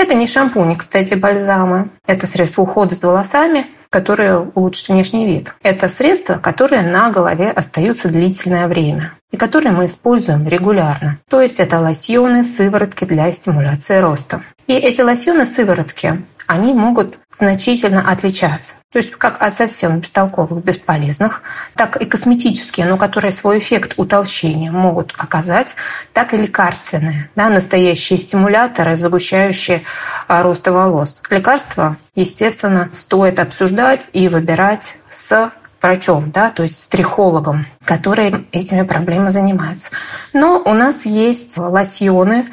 Это 0.00 0.14
не 0.14 0.24
шампуни, 0.24 0.76
кстати, 0.76 1.12
бальзамы. 1.12 1.90
Это 2.06 2.26
средства 2.26 2.62
ухода 2.62 2.94
с 2.94 3.02
волосами, 3.02 3.66
которые 3.90 4.38
улучшат 4.38 4.88
внешний 4.88 5.26
вид. 5.26 5.52
Это 5.62 5.88
средства, 5.88 6.38
которые 6.38 6.80
на 6.80 7.10
голове 7.10 7.50
остаются 7.50 8.08
длительное 8.08 8.66
время 8.66 9.12
и 9.30 9.36
которые 9.36 9.72
мы 9.72 9.84
используем 9.84 10.48
регулярно. 10.48 11.18
То 11.28 11.42
есть 11.42 11.60
это 11.60 11.80
лосьоны, 11.80 12.44
сыворотки 12.44 13.04
для 13.04 13.30
стимуляции 13.30 13.98
роста. 13.98 14.42
И 14.66 14.72
эти 14.72 15.02
лосьоны, 15.02 15.44
сыворотки, 15.44 16.22
они 16.50 16.74
могут 16.74 17.20
значительно 17.36 18.10
отличаться. 18.10 18.74
То 18.92 18.98
есть 18.98 19.12
как 19.12 19.40
от 19.40 19.54
совсем 19.54 20.00
бестолковых, 20.00 20.64
бесполезных, 20.64 21.42
так 21.76 21.96
и 21.96 22.04
косметические, 22.06 22.86
но 22.86 22.96
которые 22.96 23.30
свой 23.30 23.58
эффект 23.58 23.94
утолщения 23.98 24.72
могут 24.72 25.14
оказать, 25.16 25.76
так 26.12 26.34
и 26.34 26.36
лекарственные, 26.36 27.30
да, 27.36 27.50
настоящие 27.50 28.18
стимуляторы, 28.18 28.96
загущающие 28.96 29.82
а, 30.26 30.42
рост 30.42 30.66
волос. 30.66 31.22
Лекарства, 31.30 31.96
естественно, 32.16 32.88
стоит 32.92 33.38
обсуждать 33.38 34.08
и 34.12 34.26
выбирать 34.26 34.96
с 35.08 35.52
врачом, 35.80 36.32
да, 36.32 36.50
то 36.50 36.62
есть 36.62 36.80
с 36.80 36.88
трихологом, 36.88 37.66
которые 37.84 38.44
этими 38.50 38.82
проблемами 38.82 39.28
занимаются. 39.28 39.92
Но 40.32 40.60
у 40.64 40.74
нас 40.74 41.06
есть 41.06 41.58
лосьоны, 41.58 42.48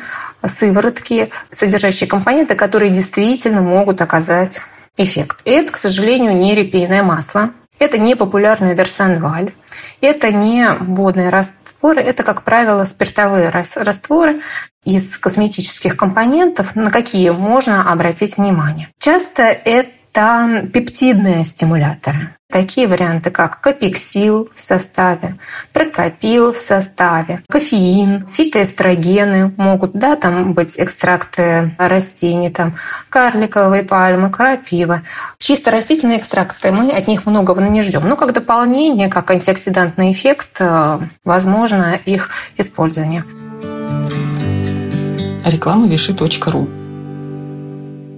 сыворотки, 0.45 1.31
содержащие 1.51 2.07
компоненты, 2.07 2.55
которые 2.55 2.91
действительно 2.91 3.61
могут 3.61 4.01
оказать 4.01 4.61
эффект. 4.97 5.41
Это, 5.45 5.71
к 5.71 5.77
сожалению, 5.77 6.35
не 6.35 6.55
репейное 6.55 7.03
масло, 7.03 7.51
это 7.79 7.97
не 7.97 8.15
популярный 8.15 8.75
дарсанваль, 8.75 9.53
это 10.01 10.31
не 10.31 10.69
водные 10.79 11.29
растворы, 11.29 12.01
это, 12.01 12.23
как 12.23 12.43
правило, 12.43 12.83
спиртовые 12.83 13.49
растворы 13.49 14.41
из 14.83 15.17
косметических 15.17 15.95
компонентов, 15.95 16.75
на 16.75 16.89
какие 16.89 17.29
можно 17.29 17.91
обратить 17.91 18.37
внимание. 18.37 18.89
Часто 18.99 19.43
это 19.43 19.91
пептидные 20.73 21.45
стимуляторы. 21.45 22.33
Такие 22.49 22.87
варианты, 22.87 23.29
как 23.29 23.59
капексил 23.59 24.49
в 24.53 24.59
составе, 24.59 25.35
прокопил 25.73 26.53
в 26.53 26.57
составе, 26.57 27.43
кофеин, 27.49 28.25
фитоэстрогены 28.25 29.53
могут, 29.57 29.91
да, 29.91 30.15
там 30.15 30.53
быть 30.53 30.79
экстракты 30.79 31.75
растений, 31.77 32.49
там 32.49 32.75
карликовые 33.09 33.83
пальмы, 33.83 34.31
крапива. 34.31 35.03
Чисто 35.39 35.71
растительные 35.71 36.19
экстракты, 36.19 36.71
мы 36.71 36.89
от 36.89 37.07
них 37.07 37.25
многого 37.25 37.61
не 37.61 37.81
ждем. 37.81 38.07
Но 38.07 38.15
как 38.15 38.33
дополнение, 38.33 39.09
как 39.09 39.29
антиоксидантный 39.29 40.13
эффект, 40.13 40.57
э, 40.59 40.99
возможно 41.25 41.99
их 42.05 42.29
использование. 42.57 43.23
Реклама 45.45 45.87
виши.ру 45.87 46.86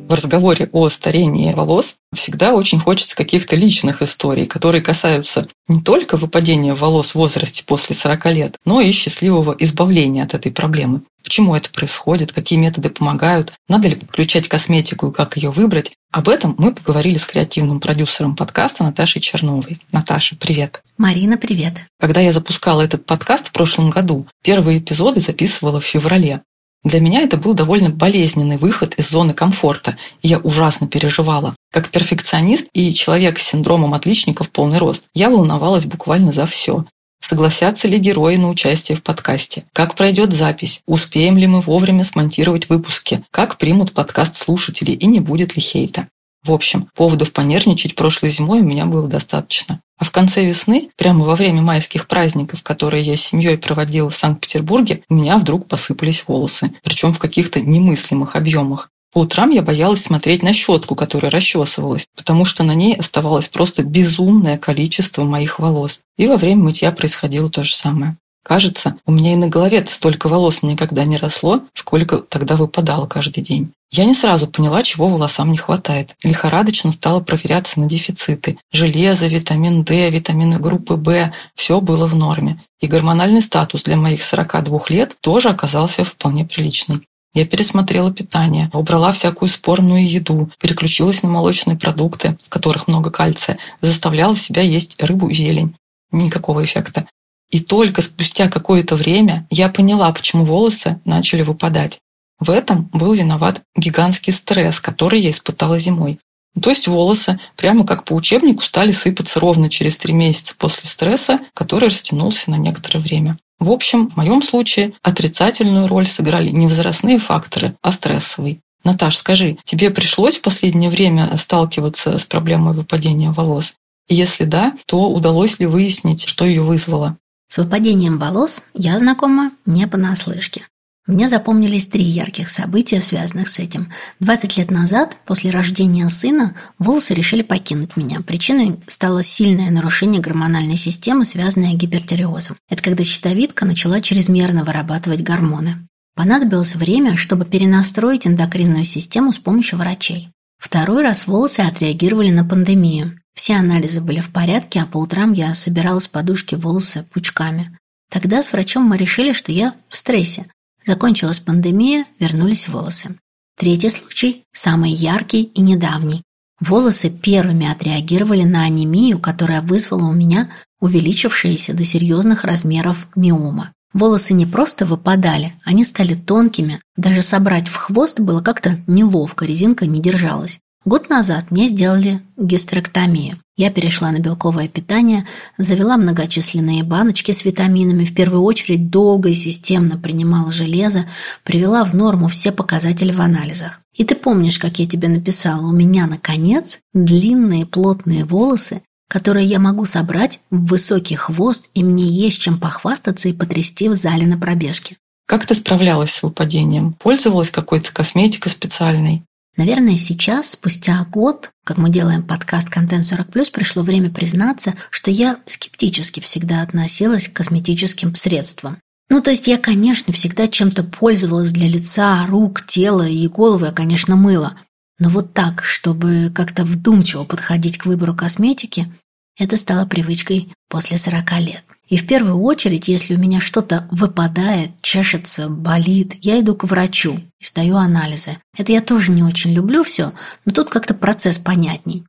в 0.10 0.14
разговоре 0.14 0.68
о 0.74 0.90
старении 0.90 1.54
волос 1.54 1.98
всегда 2.14 2.54
очень 2.56 2.80
хочется 2.80 3.16
каких-то 3.16 3.56
личных 3.56 4.02
историй, 4.02 4.48
которые 4.48 4.82
касаются 4.82 5.48
не 5.68 5.82
только 5.82 6.18
выпадения 6.18 6.74
волос 6.74 7.12
в 7.12 7.16
возрасте 7.16 7.64
после 7.64 7.96
40 7.96 8.26
лет, 8.34 8.56
но 8.66 8.82
и 8.82 8.92
счастливого 8.92 9.56
избавления 9.60 10.24
от 10.24 10.34
этой 10.34 10.52
проблемы. 10.52 11.02
Почему 11.24 11.54
это 11.54 11.70
происходит, 11.70 12.32
какие 12.32 12.58
методы 12.58 12.90
помогают, 12.90 13.54
надо 13.68 13.88
ли 13.88 13.96
подключать 13.96 14.48
косметику 14.48 15.10
и 15.10 15.14
как 15.14 15.38
ее 15.38 15.52
выбрать. 15.52 15.92
Об 16.12 16.28
этом 16.28 16.56
мы 16.58 16.74
поговорили 16.74 17.20
с 17.20 17.26
креативным 17.26 17.80
продюсером 17.80 18.36
подкаста 18.36 18.84
Наташей 18.84 19.22
Черновой. 19.22 19.78
Наташа, 19.92 20.36
привет. 20.38 20.82
Марина, 20.98 21.38
привет. 21.38 21.76
Когда 22.00 22.20
я 22.20 22.32
запускала 22.32 22.82
этот 22.82 23.06
подкаст 23.06 23.50
в 23.50 23.52
прошлом 23.52 23.92
году, 23.92 24.26
первые 24.44 24.80
эпизоды 24.80 25.20
записывала 25.20 25.80
в 25.80 25.86
феврале. 25.86 26.42
Для 26.84 27.02
меня 27.02 27.22
это 27.22 27.36
был 27.36 27.54
довольно 27.54 27.90
болезненный 27.90 28.58
выход 28.58 28.96
из 28.96 29.10
зоны 29.10 29.34
комфорта, 29.34 29.98
и 30.22 30.30
я 30.30 30.40
ужасно 30.40 30.88
переживала. 30.88 31.54
Как 31.72 31.90
перфекционист 31.90 32.68
и 32.74 32.94
человек 32.94 33.38
с 33.38 33.48
синдромом 33.48 33.94
отличника 33.94 34.46
в 34.46 34.50
полный 34.50 34.78
рост, 34.78 35.08
я 35.14 35.30
волновалась 35.30 35.86
буквально 35.86 36.32
за 36.32 36.46
все. 36.46 36.86
Согласятся 37.22 37.90
ли 37.90 37.98
герои 37.98 38.38
на 38.38 38.50
участие 38.50 38.96
в 38.96 39.04
подкасте? 39.04 39.66
Как 39.74 39.96
пройдет 39.96 40.32
запись? 40.32 40.82
Успеем 40.88 41.38
ли 41.38 41.48
мы 41.48 41.60
вовремя 41.60 42.06
смонтировать 42.06 42.70
выпуски? 42.70 43.26
Как 43.30 43.58
примут 43.58 43.92
подкаст 43.92 44.36
слушатели 44.36 44.92
и 44.92 45.06
не 45.06 45.20
будет 45.20 45.58
ли 45.58 45.62
хейта? 45.62 46.08
В 46.44 46.54
общем, 46.54 46.88
поводов 46.96 47.34
понервничать 47.34 47.96
прошлой 47.96 48.32
зимой 48.32 48.62
у 48.62 48.64
меня 48.64 48.86
было 48.86 49.10
достаточно. 49.10 49.82
А 50.00 50.06
в 50.06 50.12
конце 50.12 50.46
весны, 50.46 50.90
прямо 50.96 51.26
во 51.26 51.36
время 51.36 51.62
майских 51.62 52.08
праздников, 52.08 52.64
которые 52.64 53.04
я 53.04 53.18
с 53.18 53.22
семьей 53.22 53.58
проводила 53.58 54.10
в 54.10 54.16
Санкт-Петербурге, 54.16 55.04
у 55.10 55.16
меня 55.16 55.38
вдруг 55.38 55.68
посыпались 55.68 56.24
волосы, 56.26 56.72
причем 56.84 57.12
в 57.12 57.20
каких-то 57.20 57.60
немыслимых 57.60 58.38
объемах. 58.38 58.90
По 59.12 59.20
утрам 59.20 59.50
я 59.50 59.62
боялась 59.62 60.04
смотреть 60.04 60.42
на 60.42 60.54
щетку, 60.54 60.96
которая 60.96 61.32
расчесывалась, 61.32 62.08
потому 62.16 62.46
что 62.46 62.64
на 62.64 62.76
ней 62.76 62.96
оставалось 62.96 63.50
просто 63.50 63.84
безумное 63.84 64.58
количество 64.58 65.24
моих 65.24 65.60
волос. 65.60 66.02
И 66.18 66.28
во 66.28 66.38
время 66.38 66.64
мытья 66.64 66.92
происходило 66.92 67.50
то 67.50 67.64
же 67.64 67.76
самое. 67.76 68.18
Кажется, 68.50 68.96
у 69.06 69.12
меня 69.12 69.34
и 69.34 69.36
на 69.36 69.48
голове-то 69.48 69.94
столько 69.94 70.28
волос 70.28 70.64
никогда 70.64 71.06
не 71.06 71.18
росло, 71.18 71.62
сколько 71.76 72.18
тогда 72.18 72.56
выпадало 72.56 73.06
каждый 73.06 73.44
день. 73.44 73.72
Я 73.92 74.06
не 74.06 74.16
сразу 74.16 74.48
поняла, 74.48 74.82
чего 74.82 75.08
волосам 75.08 75.52
не 75.52 75.58
хватает. 75.60 76.16
Лихорадочно 76.24 76.92
стала 76.92 77.20
проверяться 77.20 77.80
на 77.80 77.86
дефициты. 77.86 78.58
Железо, 78.72 79.28
витамин 79.28 79.84
D, 79.84 80.10
витамины 80.10 80.58
группы 80.58 80.96
В– 80.96 81.32
все 81.56 81.80
было 81.80 82.08
в 82.08 82.16
норме. 82.16 82.60
И 82.80 82.88
гормональный 82.88 83.44
статус 83.44 83.84
для 83.84 83.98
моих 83.98 84.24
42 84.24 84.80
лет 84.90 85.16
тоже 85.22 85.50
оказался 85.50 86.04
вполне 86.04 86.44
приличным. 86.44 87.04
Я 87.36 87.46
пересмотрела 87.46 88.12
питание, 88.12 88.72
убрала 88.74 89.12
всякую 89.12 89.50
спорную 89.50 90.10
еду, 90.10 90.50
переключилась 90.60 91.22
на 91.22 91.30
молочные 91.30 91.78
продукты, 91.78 92.36
в 92.48 92.50
которых 92.50 92.88
много 92.88 93.12
кальция, 93.12 93.60
заставляла 93.80 94.36
себя 94.36 94.64
есть 94.64 95.00
рыбу 95.00 95.28
и 95.28 95.36
зелень. 95.36 95.76
Никакого 96.12 96.66
эффекта. 96.66 97.06
И 97.50 97.60
только 97.60 98.02
спустя 98.02 98.48
какое-то 98.48 98.96
время 98.96 99.48
я 99.50 99.70
поняла, 99.70 100.12
почему 100.12 100.44
волосы 100.44 101.00
начали 101.06 101.42
выпадать. 101.42 102.00
В 102.40 102.50
этом 102.52 102.90
был 102.94 103.14
виноват 103.14 103.62
гигантский 103.76 104.32
стресс, 104.32 104.80
который 104.80 105.20
я 105.20 105.32
испытала 105.32 105.80
зимой. 105.80 106.20
То 106.62 106.70
есть 106.70 106.88
волосы, 106.88 107.40
прямо 107.56 107.86
как 107.86 108.06
по 108.06 108.14
учебнику, 108.14 108.64
стали 108.64 108.92
сыпаться 108.92 109.40
ровно 109.40 109.70
через 109.70 109.98
три 109.98 110.14
месяца 110.14 110.56
после 110.58 110.90
стресса, 110.90 111.40
который 111.54 111.90
растянулся 111.90 112.50
на 112.52 112.56
некоторое 112.56 113.00
время. 113.00 113.38
В 113.60 113.72
общем, 113.72 114.10
в 114.10 114.16
моем 114.16 114.42
случае 114.42 114.94
отрицательную 115.04 115.88
роль 115.88 116.08
сыграли 116.08 116.50
не 116.50 116.68
возрастные 116.68 117.20
факторы, 117.20 117.76
а 117.82 117.92
стрессовый. 117.92 118.62
Наташ, 118.84 119.18
скажи, 119.18 119.58
тебе 119.66 119.90
пришлось 119.90 120.38
в 120.38 120.42
последнее 120.42 120.90
время 120.90 121.38
сталкиваться 121.38 122.18
с 122.18 122.26
проблемой 122.26 122.74
выпадения 122.74 123.32
волос? 123.32 123.74
И 124.08 124.16
если 124.16 124.46
да, 124.46 124.74
то 124.86 125.10
удалось 125.10 125.60
ли 125.60 125.66
выяснить, 125.66 126.24
что 126.26 126.46
ее 126.46 126.62
вызвало? 126.62 127.18
С 127.50 127.58
выпадением 127.58 128.20
волос 128.20 128.66
я 128.76 129.00
знакома 129.00 129.52
не 129.66 129.88
понаслышке. 129.88 130.68
Мне 131.08 131.28
запомнились 131.28 131.88
три 131.88 132.04
ярких 132.04 132.48
события, 132.48 133.02
связанных 133.02 133.48
с 133.48 133.58
этим. 133.58 133.92
20 134.20 134.58
лет 134.58 134.70
назад, 134.70 135.18
после 135.26 135.50
рождения 135.50 136.08
сына, 136.10 136.56
волосы 136.78 137.16
решили 137.16 137.42
покинуть 137.42 137.98
меня. 137.98 138.20
Причиной 138.22 138.80
стало 138.86 139.24
сильное 139.24 139.72
нарушение 139.72 140.22
гормональной 140.22 140.78
системы, 140.78 141.26
связанное 141.26 141.74
гипертиреозом. 141.74 142.58
Это 142.70 142.84
когда 142.84 143.04
щитовидка 143.04 143.66
начала 143.66 144.00
чрезмерно 144.00 144.64
вырабатывать 144.64 145.24
гормоны. 145.24 145.84
Понадобилось 146.16 146.76
время, 146.76 147.18
чтобы 147.18 147.46
перенастроить 147.46 148.28
эндокринную 148.28 148.86
систему 148.86 149.34
с 149.34 149.40
помощью 149.40 149.80
врачей. 149.80 150.30
Второй 150.60 151.02
раз 151.02 151.26
волосы 151.26 151.62
отреагировали 151.62 152.30
на 152.30 152.46
пандемию. 152.46 153.20
Все 153.40 153.56
анализы 153.56 154.02
были 154.02 154.20
в 154.20 154.34
порядке, 154.34 154.82
а 154.82 154.86
по 154.86 154.98
утрам 154.98 155.32
я 155.32 155.54
собирала 155.54 156.00
с 156.00 156.10
подушки 156.10 156.56
волосы 156.56 157.06
пучками. 157.14 157.74
Тогда 158.12 158.44
с 158.44 158.52
врачом 158.52 158.84
мы 158.84 158.98
решили, 158.98 159.32
что 159.32 159.54
я 159.54 159.76
в 159.88 159.96
стрессе. 159.96 160.48
Закончилась 160.86 161.40
пандемия, 161.40 162.06
вернулись 162.20 162.68
волосы. 162.68 163.16
Третий 163.58 163.92
случай, 163.92 164.44
самый 164.52 164.92
яркий 164.92 165.44
и 165.44 165.62
недавний. 165.62 166.22
Волосы 166.60 167.10
первыми 167.10 167.72
отреагировали 167.72 168.44
на 168.44 168.64
анемию, 168.64 169.20
которая 169.20 169.62
вызвала 169.62 170.10
у 170.10 170.14
меня 170.14 170.50
увеличившиеся 170.82 171.74
до 171.74 171.86
серьезных 171.86 172.44
размеров 172.44 173.08
миома. 173.16 173.72
Волосы 173.94 174.34
не 174.34 174.48
просто 174.48 174.86
выпадали, 174.86 175.56
они 175.64 175.86
стали 175.86 176.14
тонкими. 176.14 176.82
Даже 176.98 177.24
собрать 177.24 177.70
в 177.70 177.76
хвост 177.78 178.20
было 178.20 178.42
как-то 178.42 178.82
неловко, 178.86 179.46
резинка 179.46 179.86
не 179.86 180.02
держалась. 180.02 180.60
Год 180.86 181.10
назад 181.10 181.52
мне 181.52 181.68
сделали 181.68 182.22
гистерэктомию. 182.38 183.38
Я 183.58 183.70
перешла 183.70 184.12
на 184.12 184.20
белковое 184.20 184.70
питание, 184.70 185.28
завела 185.58 185.98
многочисленные 185.98 186.84
баночки 186.84 187.34
с 187.34 187.44
витаминами, 187.44 188.06
в 188.06 188.16
первую 188.16 188.44
очередь 188.44 188.90
долго 188.90 189.30
и 189.30 189.36
системно 189.36 189.98
принимала 189.98 190.54
железо, 190.54 191.06
привела 191.44 191.84
в 191.84 191.94
норму 191.94 192.30
все 192.30 192.54
показатели 192.54 193.12
в 193.12 193.20
анализах. 193.20 193.82
И 193.94 194.06
ты 194.06 194.16
помнишь, 194.16 194.58
как 194.58 194.80
я 194.80 194.88
тебе 194.88 195.10
написала, 195.10 195.68
у 195.68 195.74
меня, 195.74 196.08
наконец, 196.08 196.80
длинные 196.94 197.66
плотные 197.66 198.24
волосы, 198.24 198.82
которые 199.10 199.46
я 199.46 199.60
могу 199.60 199.84
собрать 199.84 200.40
в 200.50 200.68
высокий 200.68 201.16
хвост, 201.16 201.70
и 201.74 201.84
мне 201.84 202.06
есть 202.06 202.40
чем 202.40 202.58
похвастаться 202.58 203.28
и 203.28 203.34
потрясти 203.34 203.90
в 203.90 203.98
зале 203.98 204.26
на 204.26 204.38
пробежке. 204.38 204.96
Как 205.26 205.46
ты 205.46 205.54
справлялась 205.54 206.12
с 206.12 206.24
выпадением? 206.24 206.94
Пользовалась 206.94 207.52
какой-то 207.52 207.94
косметикой 207.94 208.52
специальной? 208.52 209.24
Наверное, 209.58 209.98
сейчас, 209.98 210.52
спустя 210.52 211.06
год, 211.12 211.52
как 211.66 211.78
мы 211.78 211.90
делаем 211.90 212.24
подкаст 212.24 212.70
«Контент 212.70 213.04
40+,» 213.04 213.52
пришло 213.52 213.84
время 213.84 214.10
признаться, 214.10 214.76
что 214.90 215.12
я 215.12 215.40
скептически 215.46 216.20
всегда 216.20 216.62
относилась 216.62 217.28
к 217.28 217.34
косметическим 217.34 218.16
средствам. 218.16 218.80
Ну, 219.10 219.22
то 219.22 219.32
есть 219.32 219.48
я, 219.48 219.58
конечно, 219.58 220.14
всегда 220.14 220.48
чем-то 220.48 220.84
пользовалась 220.84 221.52
для 221.52 221.68
лица, 221.68 222.26
рук, 222.28 222.66
тела 222.66 223.08
и 223.08 223.28
головы 223.28 223.66
я, 223.66 223.72
конечно, 223.72 224.16
мыла. 224.16 224.56
Но 225.00 225.10
вот 225.10 225.34
так, 225.34 225.64
чтобы 225.64 226.32
как-то 226.34 226.64
вдумчиво 226.64 227.24
подходить 227.24 227.80
к 227.80 227.86
выбору 227.86 228.16
косметики, 228.16 228.92
это 229.38 229.58
стало 229.58 229.86
привычкой 229.86 230.54
после 230.70 230.98
40 230.98 231.40
лет. 231.40 231.64
И 231.90 231.98
в 231.98 232.06
первую 232.06 232.40
очередь, 232.42 232.88
если 232.88 233.16
у 233.16 233.18
меня 233.18 233.42
что-то 233.42 233.88
выпадает, 233.92 234.70
чешется, 234.82 235.50
болит, 235.50 236.14
я 236.22 236.40
иду 236.40 236.56
к 236.56 236.64
врачу 236.64 237.20
и 237.40 237.46
сдаю 237.46 237.78
анализы. 237.78 238.38
Это 238.56 238.72
я 238.72 238.82
тоже 238.82 239.12
не 239.12 239.24
очень 239.24 239.54
люблю 239.54 239.84
все, 239.84 240.14
но 240.46 240.52
тут 240.52 240.70
как-то 240.70 240.94
процесс 240.94 241.40
понятней. 241.40 242.06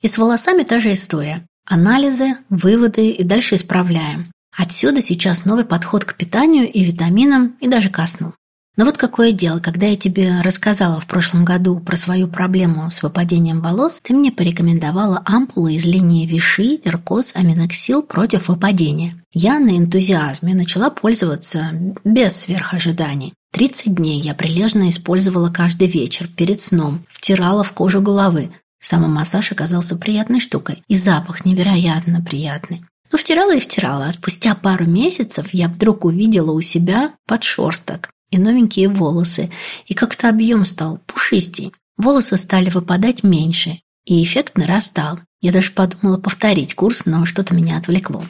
И 0.00 0.08
с 0.08 0.16
волосами 0.16 0.62
та 0.62 0.80
же 0.80 0.94
история. 0.94 1.46
Анализы, 1.66 2.38
выводы 2.48 3.10
и 3.10 3.22
дальше 3.22 3.56
исправляем. 3.56 4.32
Отсюда 4.56 5.02
сейчас 5.02 5.44
новый 5.44 5.66
подход 5.66 6.04
к 6.06 6.14
питанию 6.14 6.70
и 6.70 6.82
витаминам 6.82 7.56
и 7.60 7.68
даже 7.68 7.90
ко 7.90 8.06
сну. 8.06 8.32
Но 8.78 8.84
вот 8.84 8.96
какое 8.96 9.32
дело, 9.32 9.58
когда 9.58 9.86
я 9.86 9.96
тебе 9.96 10.40
рассказала 10.40 11.00
в 11.00 11.06
прошлом 11.06 11.44
году 11.44 11.80
про 11.80 11.96
свою 11.96 12.28
проблему 12.28 12.88
с 12.92 13.02
выпадением 13.02 13.60
волос, 13.60 13.98
ты 14.00 14.14
мне 14.14 14.30
порекомендовала 14.30 15.20
ампулы 15.24 15.74
из 15.74 15.84
линии 15.84 16.28
Виши, 16.28 16.78
Эркос, 16.84 17.32
Аминоксил 17.34 18.02
против 18.04 18.46
выпадения. 18.46 19.20
Я 19.32 19.58
на 19.58 19.76
энтузиазме 19.76 20.54
начала 20.54 20.90
пользоваться 20.90 21.70
без 22.04 22.36
сверхожиданий. 22.36 23.34
30 23.52 23.96
дней 23.96 24.20
я 24.20 24.32
прилежно 24.32 24.88
использовала 24.90 25.50
каждый 25.50 25.88
вечер 25.88 26.28
перед 26.28 26.60
сном, 26.60 27.04
втирала 27.08 27.64
в 27.64 27.72
кожу 27.72 28.00
головы. 28.00 28.52
Самомассаж 28.78 29.50
оказался 29.50 29.96
приятной 29.96 30.38
штукой, 30.38 30.84
и 30.86 30.96
запах 30.96 31.44
невероятно 31.44 32.22
приятный. 32.22 32.84
Ну, 33.10 33.18
втирала 33.18 33.56
и 33.56 33.60
втирала, 33.60 34.06
а 34.06 34.12
спустя 34.12 34.54
пару 34.54 34.84
месяцев 34.84 35.48
я 35.52 35.66
вдруг 35.66 36.04
увидела 36.04 36.52
у 36.52 36.60
себя 36.60 37.14
подшерсток 37.26 38.10
и 38.30 38.38
новенькие 38.38 38.88
волосы, 38.88 39.50
и 39.86 39.94
как-то 39.94 40.28
объем 40.28 40.64
стал 40.64 40.98
пушистей. 41.06 41.72
Волосы 41.96 42.36
стали 42.36 42.70
выпадать 42.70 43.22
меньше, 43.22 43.80
и 44.04 44.22
эффект 44.24 44.56
нарастал. 44.56 45.20
Я 45.40 45.52
даже 45.52 45.72
подумала 45.72 46.18
повторить 46.18 46.74
курс, 46.74 47.02
но 47.04 47.24
что-то 47.24 47.54
меня 47.54 47.78
отвлекло. 47.78 48.24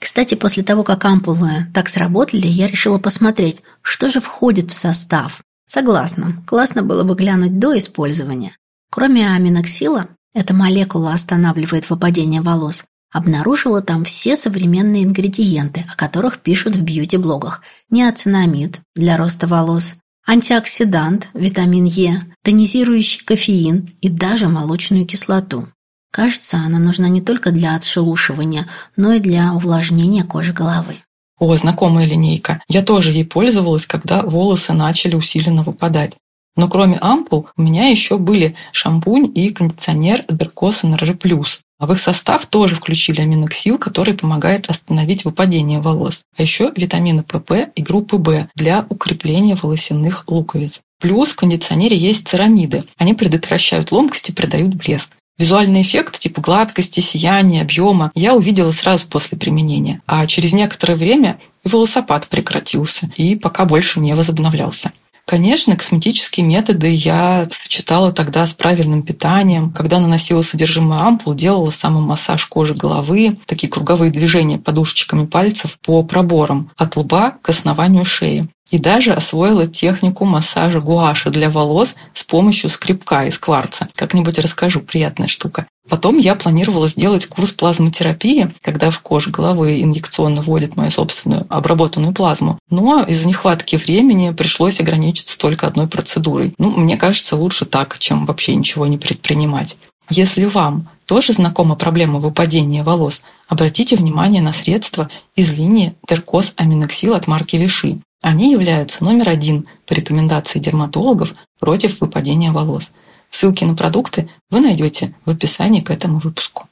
Кстати, 0.00 0.34
после 0.34 0.62
того, 0.62 0.82
как 0.82 1.04
ампулы 1.04 1.66
так 1.72 1.88
сработали, 1.88 2.46
я 2.46 2.66
решила 2.66 2.98
посмотреть, 2.98 3.62
что 3.82 4.10
же 4.10 4.20
входит 4.20 4.70
в 4.70 4.74
состав. 4.74 5.42
Согласна, 5.66 6.42
классно 6.46 6.82
было 6.82 7.04
бы 7.04 7.14
глянуть 7.14 7.58
до 7.58 7.78
использования. 7.78 8.56
Кроме 8.90 9.28
аминоксила, 9.30 10.08
эта 10.34 10.52
молекула 10.52 11.14
останавливает 11.14 11.88
выпадение 11.88 12.42
волос, 12.42 12.84
Обнаружила 13.14 13.80
там 13.80 14.02
все 14.02 14.36
современные 14.36 15.04
ингредиенты, 15.04 15.86
о 15.88 15.94
которых 15.94 16.40
пишут 16.40 16.74
в 16.74 16.82
бьюти-блогах. 16.82 17.62
Неоцинамид 17.88 18.80
для 18.96 19.16
роста 19.16 19.46
волос, 19.46 19.94
антиоксидант, 20.26 21.28
витамин 21.32 21.84
Е, 21.84 22.24
тонизирующий 22.42 23.24
кофеин 23.24 23.88
и 24.00 24.08
даже 24.08 24.48
молочную 24.48 25.06
кислоту. 25.06 25.68
Кажется, 26.10 26.56
она 26.56 26.80
нужна 26.80 27.08
не 27.08 27.20
только 27.20 27.52
для 27.52 27.76
отшелушивания, 27.76 28.66
но 28.96 29.12
и 29.12 29.20
для 29.20 29.52
увлажнения 29.52 30.24
кожи 30.24 30.52
головы. 30.52 30.96
О, 31.38 31.56
знакомая 31.56 32.06
линейка. 32.06 32.60
Я 32.68 32.82
тоже 32.82 33.12
ей 33.12 33.24
пользовалась, 33.24 33.86
когда 33.86 34.22
волосы 34.22 34.72
начали 34.72 35.14
усиленно 35.14 35.62
выпадать. 35.62 36.14
Но 36.56 36.68
кроме 36.68 36.98
ампул 37.00 37.48
у 37.56 37.62
меня 37.62 37.90
еще 37.90 38.18
были 38.18 38.56
шампунь 38.72 39.30
и 39.32 39.50
кондиционер 39.50 40.24
Energy 40.28 41.16
Plus. 41.16 41.60
В 41.86 41.92
их 41.92 42.00
состав 42.00 42.46
тоже 42.46 42.76
включили 42.76 43.20
аминоксил, 43.20 43.76
который 43.78 44.14
помогает 44.14 44.70
остановить 44.70 45.24
выпадение 45.24 45.80
волос. 45.80 46.22
А 46.36 46.42
еще 46.42 46.72
витамины 46.74 47.22
ПП 47.22 47.68
и 47.74 47.82
группы 47.82 48.16
В 48.16 48.48
для 48.54 48.86
укрепления 48.88 49.54
волосяных 49.54 50.24
луковиц. 50.26 50.80
Плюс 50.98 51.30
в 51.30 51.36
кондиционере 51.36 51.96
есть 51.96 52.26
церамиды. 52.26 52.84
Они 52.96 53.12
предотвращают 53.12 53.92
ломкость 53.92 54.30
и 54.30 54.32
придают 54.32 54.74
блеск. 54.74 55.10
Визуальный 55.36 55.82
эффект 55.82 56.18
типа 56.18 56.40
гладкости, 56.40 57.00
сияния, 57.00 57.60
объема 57.62 58.12
я 58.14 58.34
увидела 58.34 58.70
сразу 58.70 59.06
после 59.08 59.36
применения, 59.36 60.00
а 60.06 60.26
через 60.26 60.52
некоторое 60.52 60.94
время 60.94 61.38
и 61.64 61.68
волосопад 61.68 62.28
прекратился 62.28 63.10
и 63.16 63.34
пока 63.36 63.64
больше 63.64 64.00
не 64.00 64.14
возобновлялся. 64.14 64.92
Конечно, 65.26 65.74
косметические 65.74 66.44
методы 66.44 66.92
я 66.92 67.48
сочетала 67.50 68.12
тогда 68.12 68.46
с 68.46 68.52
правильным 68.52 69.02
питанием. 69.02 69.72
Когда 69.72 69.98
наносила 69.98 70.42
содержимое 70.42 71.00
ампул, 71.00 71.34
делала 71.34 71.70
самомассаж 71.70 72.44
кожи 72.46 72.74
головы, 72.74 73.38
такие 73.46 73.70
круговые 73.70 74.12
движения 74.12 74.58
подушечками 74.58 75.24
пальцев 75.24 75.78
по 75.80 76.02
проборам 76.02 76.70
от 76.76 76.96
лба 76.96 77.38
к 77.40 77.48
основанию 77.48 78.04
шеи. 78.04 78.48
И 78.70 78.78
даже 78.78 79.12
освоила 79.12 79.66
технику 79.66 80.24
массажа 80.24 80.80
гуаши 80.80 81.30
для 81.30 81.48
волос 81.48 81.94
с 82.12 82.24
помощью 82.24 82.68
скребка 82.68 83.24
из 83.24 83.38
кварца. 83.38 83.88
Как-нибудь 83.94 84.38
расскажу, 84.38 84.80
приятная 84.80 85.28
штука. 85.28 85.66
Потом 85.88 86.18
я 86.18 86.34
планировала 86.34 86.88
сделать 86.88 87.26
курс 87.26 87.52
плазмотерапии, 87.52 88.50
когда 88.62 88.90
в 88.90 89.00
кожу 89.00 89.30
головы 89.30 89.82
инъекционно 89.82 90.40
вводят 90.40 90.76
мою 90.76 90.90
собственную 90.90 91.46
обработанную 91.50 92.14
плазму. 92.14 92.58
Но 92.70 93.02
из-за 93.02 93.28
нехватки 93.28 93.76
времени 93.76 94.30
пришлось 94.30 94.80
ограничиться 94.80 95.38
только 95.38 95.66
одной 95.66 95.86
процедурой. 95.86 96.54
Ну, 96.58 96.70
мне 96.70 96.96
кажется, 96.96 97.36
лучше 97.36 97.66
так, 97.66 97.98
чем 97.98 98.24
вообще 98.24 98.54
ничего 98.54 98.86
не 98.86 98.96
предпринимать. 98.96 99.76
Если 100.08 100.44
вам 100.44 100.88
тоже 101.06 101.32
знакома 101.32 101.76
проблема 101.76 102.18
выпадения 102.18 102.82
волос, 102.82 103.22
обратите 103.48 103.96
внимание 103.96 104.42
на 104.42 104.52
средства 104.52 105.10
из 105.34 105.50
линии 105.52 105.94
Теркос 106.06 106.54
Аминоксил 106.56 107.14
от 107.14 107.26
марки 107.26 107.56
Виши. 107.56 107.98
Они 108.22 108.52
являются 108.52 109.04
номер 109.04 109.28
один 109.28 109.66
по 109.86 109.92
рекомендации 109.92 110.58
дерматологов 110.58 111.34
против 111.58 112.00
выпадения 112.00 112.52
волос. 112.52 112.92
Ссылки 113.34 113.64
на 113.64 113.74
продукты 113.74 114.30
вы 114.48 114.60
найдете 114.60 115.12
в 115.24 115.30
описании 115.30 115.80
к 115.80 115.90
этому 115.90 116.20
выпуску. 116.20 116.68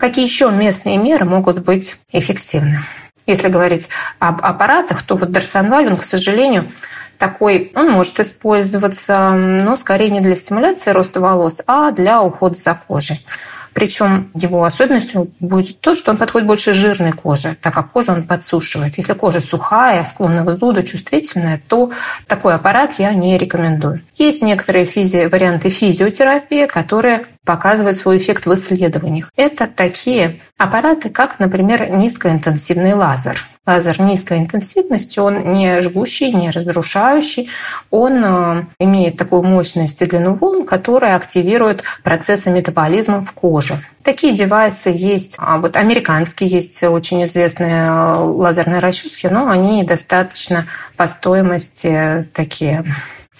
Какие 0.00 0.24
еще 0.24 0.50
местные 0.50 0.96
меры 0.96 1.26
могут 1.26 1.66
быть 1.66 1.98
эффективны? 2.10 2.86
Если 3.26 3.48
говорить 3.48 3.90
об 4.18 4.40
аппаратах, 4.42 5.02
то 5.02 5.14
вот 5.14 5.30
Дарсонваль, 5.30 5.88
он, 5.88 5.98
к 5.98 6.04
сожалению, 6.04 6.72
такой, 7.18 7.70
он 7.74 7.90
может 7.90 8.18
использоваться, 8.18 9.32
но 9.32 9.76
скорее 9.76 10.08
не 10.08 10.22
для 10.22 10.36
стимуляции 10.36 10.92
роста 10.92 11.20
волос, 11.20 11.60
а 11.66 11.90
для 11.90 12.22
ухода 12.22 12.54
за 12.54 12.80
кожей. 12.88 13.20
Причем 13.72 14.30
его 14.34 14.64
особенностью 14.64 15.30
будет 15.40 15.80
то, 15.80 15.94
что 15.94 16.10
он 16.10 16.16
подходит 16.16 16.46
больше 16.46 16.72
жирной 16.72 17.12
коже, 17.12 17.56
так 17.60 17.74
как 17.74 17.92
кожу 17.92 18.12
он 18.12 18.24
подсушивает. 18.24 18.96
Если 18.98 19.12
кожа 19.12 19.40
сухая, 19.40 20.04
склонна 20.04 20.44
к 20.44 20.52
зуду, 20.52 20.82
чувствительная, 20.82 21.60
то 21.68 21.90
такой 22.26 22.54
аппарат 22.54 22.94
я 22.98 23.14
не 23.14 23.38
рекомендую. 23.38 24.02
Есть 24.14 24.42
некоторые 24.42 24.84
физи... 24.84 25.26
варианты 25.26 25.70
физиотерапии, 25.70 26.66
которые 26.66 27.26
показывают 27.44 27.96
свой 27.96 28.18
эффект 28.18 28.46
в 28.46 28.54
исследованиях. 28.54 29.30
Это 29.36 29.66
такие 29.66 30.40
аппараты, 30.58 31.08
как, 31.08 31.38
например, 31.38 31.90
низкоинтенсивный 31.90 32.92
лазер. 32.92 33.40
Лазер 33.66 34.00
низкой 34.00 34.38
интенсивности, 34.38 35.18
он 35.18 35.52
не 35.52 35.80
жгущий, 35.80 36.32
не 36.32 36.50
разрушающий, 36.50 37.50
он 37.90 38.24
э, 38.24 38.64
имеет 38.78 39.16
такую 39.16 39.42
мощность 39.42 40.00
и 40.02 40.06
длину 40.06 40.34
волн, 40.34 40.64
которая 40.64 41.14
активирует 41.14 41.84
процессы 42.02 42.50
метаболизма 42.50 43.22
в 43.22 43.32
коже. 43.32 43.78
Такие 44.02 44.34
девайсы 44.34 44.90
есть, 44.90 45.36
а 45.38 45.58
вот 45.58 45.76
американские 45.76 46.48
есть 46.48 46.82
очень 46.82 47.22
известные 47.24 47.86
э, 47.86 48.14
лазерные 48.14 48.80
расчески, 48.80 49.28
но 49.28 49.48
они 49.48 49.84
достаточно 49.84 50.66
по 50.96 51.06
стоимости 51.06 52.28
такие 52.32 52.84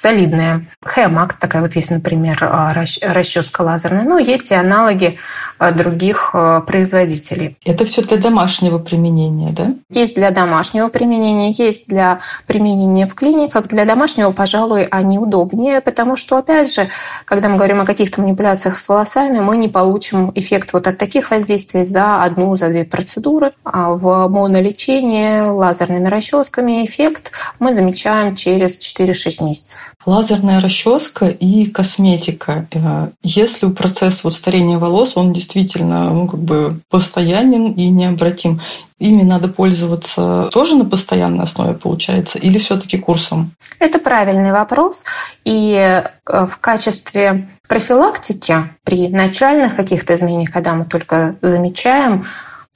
солидная. 0.01 0.65
Хэмакс 0.83 1.37
такая 1.37 1.61
вот 1.63 1.77
есть, 1.77 1.91
например, 1.91 2.39
а, 2.41 2.73
расческа 2.73 3.61
лазерная. 3.61 4.05
Но 4.05 4.19
есть 4.19 4.51
и 4.51 4.55
аналоги 4.55 5.19
а, 5.59 5.73
других 5.73 6.31
а, 6.33 6.63
производителей. 6.63 7.59
Это 7.67 7.85
все 7.85 8.03
для 8.03 8.17
домашнего 8.17 8.79
применения, 8.79 9.51
да? 9.53 9.75
Есть 9.91 10.15
для 10.15 10.31
домашнего 10.31 10.89
применения, 10.89 11.51
есть 11.51 11.87
для 11.87 12.21
применения 12.47 13.07
в 13.07 13.15
клиниках. 13.15 13.69
Для 13.69 13.85
домашнего, 13.85 14.31
пожалуй, 14.31 14.85
они 14.85 15.19
удобнее, 15.19 15.83
потому 15.83 16.17
что, 16.17 16.39
опять 16.39 16.73
же, 16.73 16.89
когда 17.27 17.51
мы 17.51 17.57
говорим 17.57 17.83
о 17.83 17.85
каких-то 17.85 18.23
манипуляциях 18.23 18.79
с 18.79 18.89
волосами, 18.89 19.41
мы 19.41 19.59
не 19.59 19.69
получим 19.69 20.33
эффект 20.35 20.73
вот 20.73 20.87
от 20.87 20.97
таких 20.97 21.31
воздействий 21.31 21.85
за 21.85 22.23
одну, 22.23 22.57
за 22.57 22.71
две 22.71 22.85
процедуры. 22.85 23.53
А 23.65 23.91
в 23.91 24.29
монолечении 24.29 25.41
лазерными 25.41 26.09
расческами 26.09 26.87
эффект 26.87 27.33
мы 27.59 27.75
замечаем 27.75 28.35
через 28.35 28.79
4-6 28.79 29.45
месяцев. 29.45 29.90
Лазерная 30.07 30.61
расческа 30.61 31.27
и 31.27 31.67
косметика. 31.67 32.67
Э, 32.73 33.09
если 33.23 33.69
процесс 33.69 34.25
вот 34.25 34.35
старения 34.35 34.79
волос, 34.79 35.17
он 35.17 35.33
действительно 35.33 36.11
ну, 36.11 36.29
как 36.29 36.41
бы 36.41 36.81
постоянен 36.89 37.73
и 37.73 37.89
необратим, 37.89 38.61
ими 38.99 39.23
надо 39.23 39.49
пользоваться 39.49 40.49
тоже 40.53 40.77
на 40.77 40.85
постоянной 40.85 41.45
основе, 41.45 41.75
получается, 41.75 42.39
или 42.39 42.59
все-таки 42.59 42.99
курсом? 42.99 43.53
Это 43.79 43.99
правильный 43.99 44.53
вопрос. 44.53 45.05
И 45.45 45.73
э, 45.75 46.47
в 46.47 46.59
качестве 46.59 47.49
профилактики 47.69 48.71
при 48.85 49.09
начальных 49.09 49.77
каких-то 49.77 50.15
изменениях, 50.15 50.51
когда 50.51 50.75
мы 50.75 50.85
только 50.85 51.37
замечаем 51.41 52.27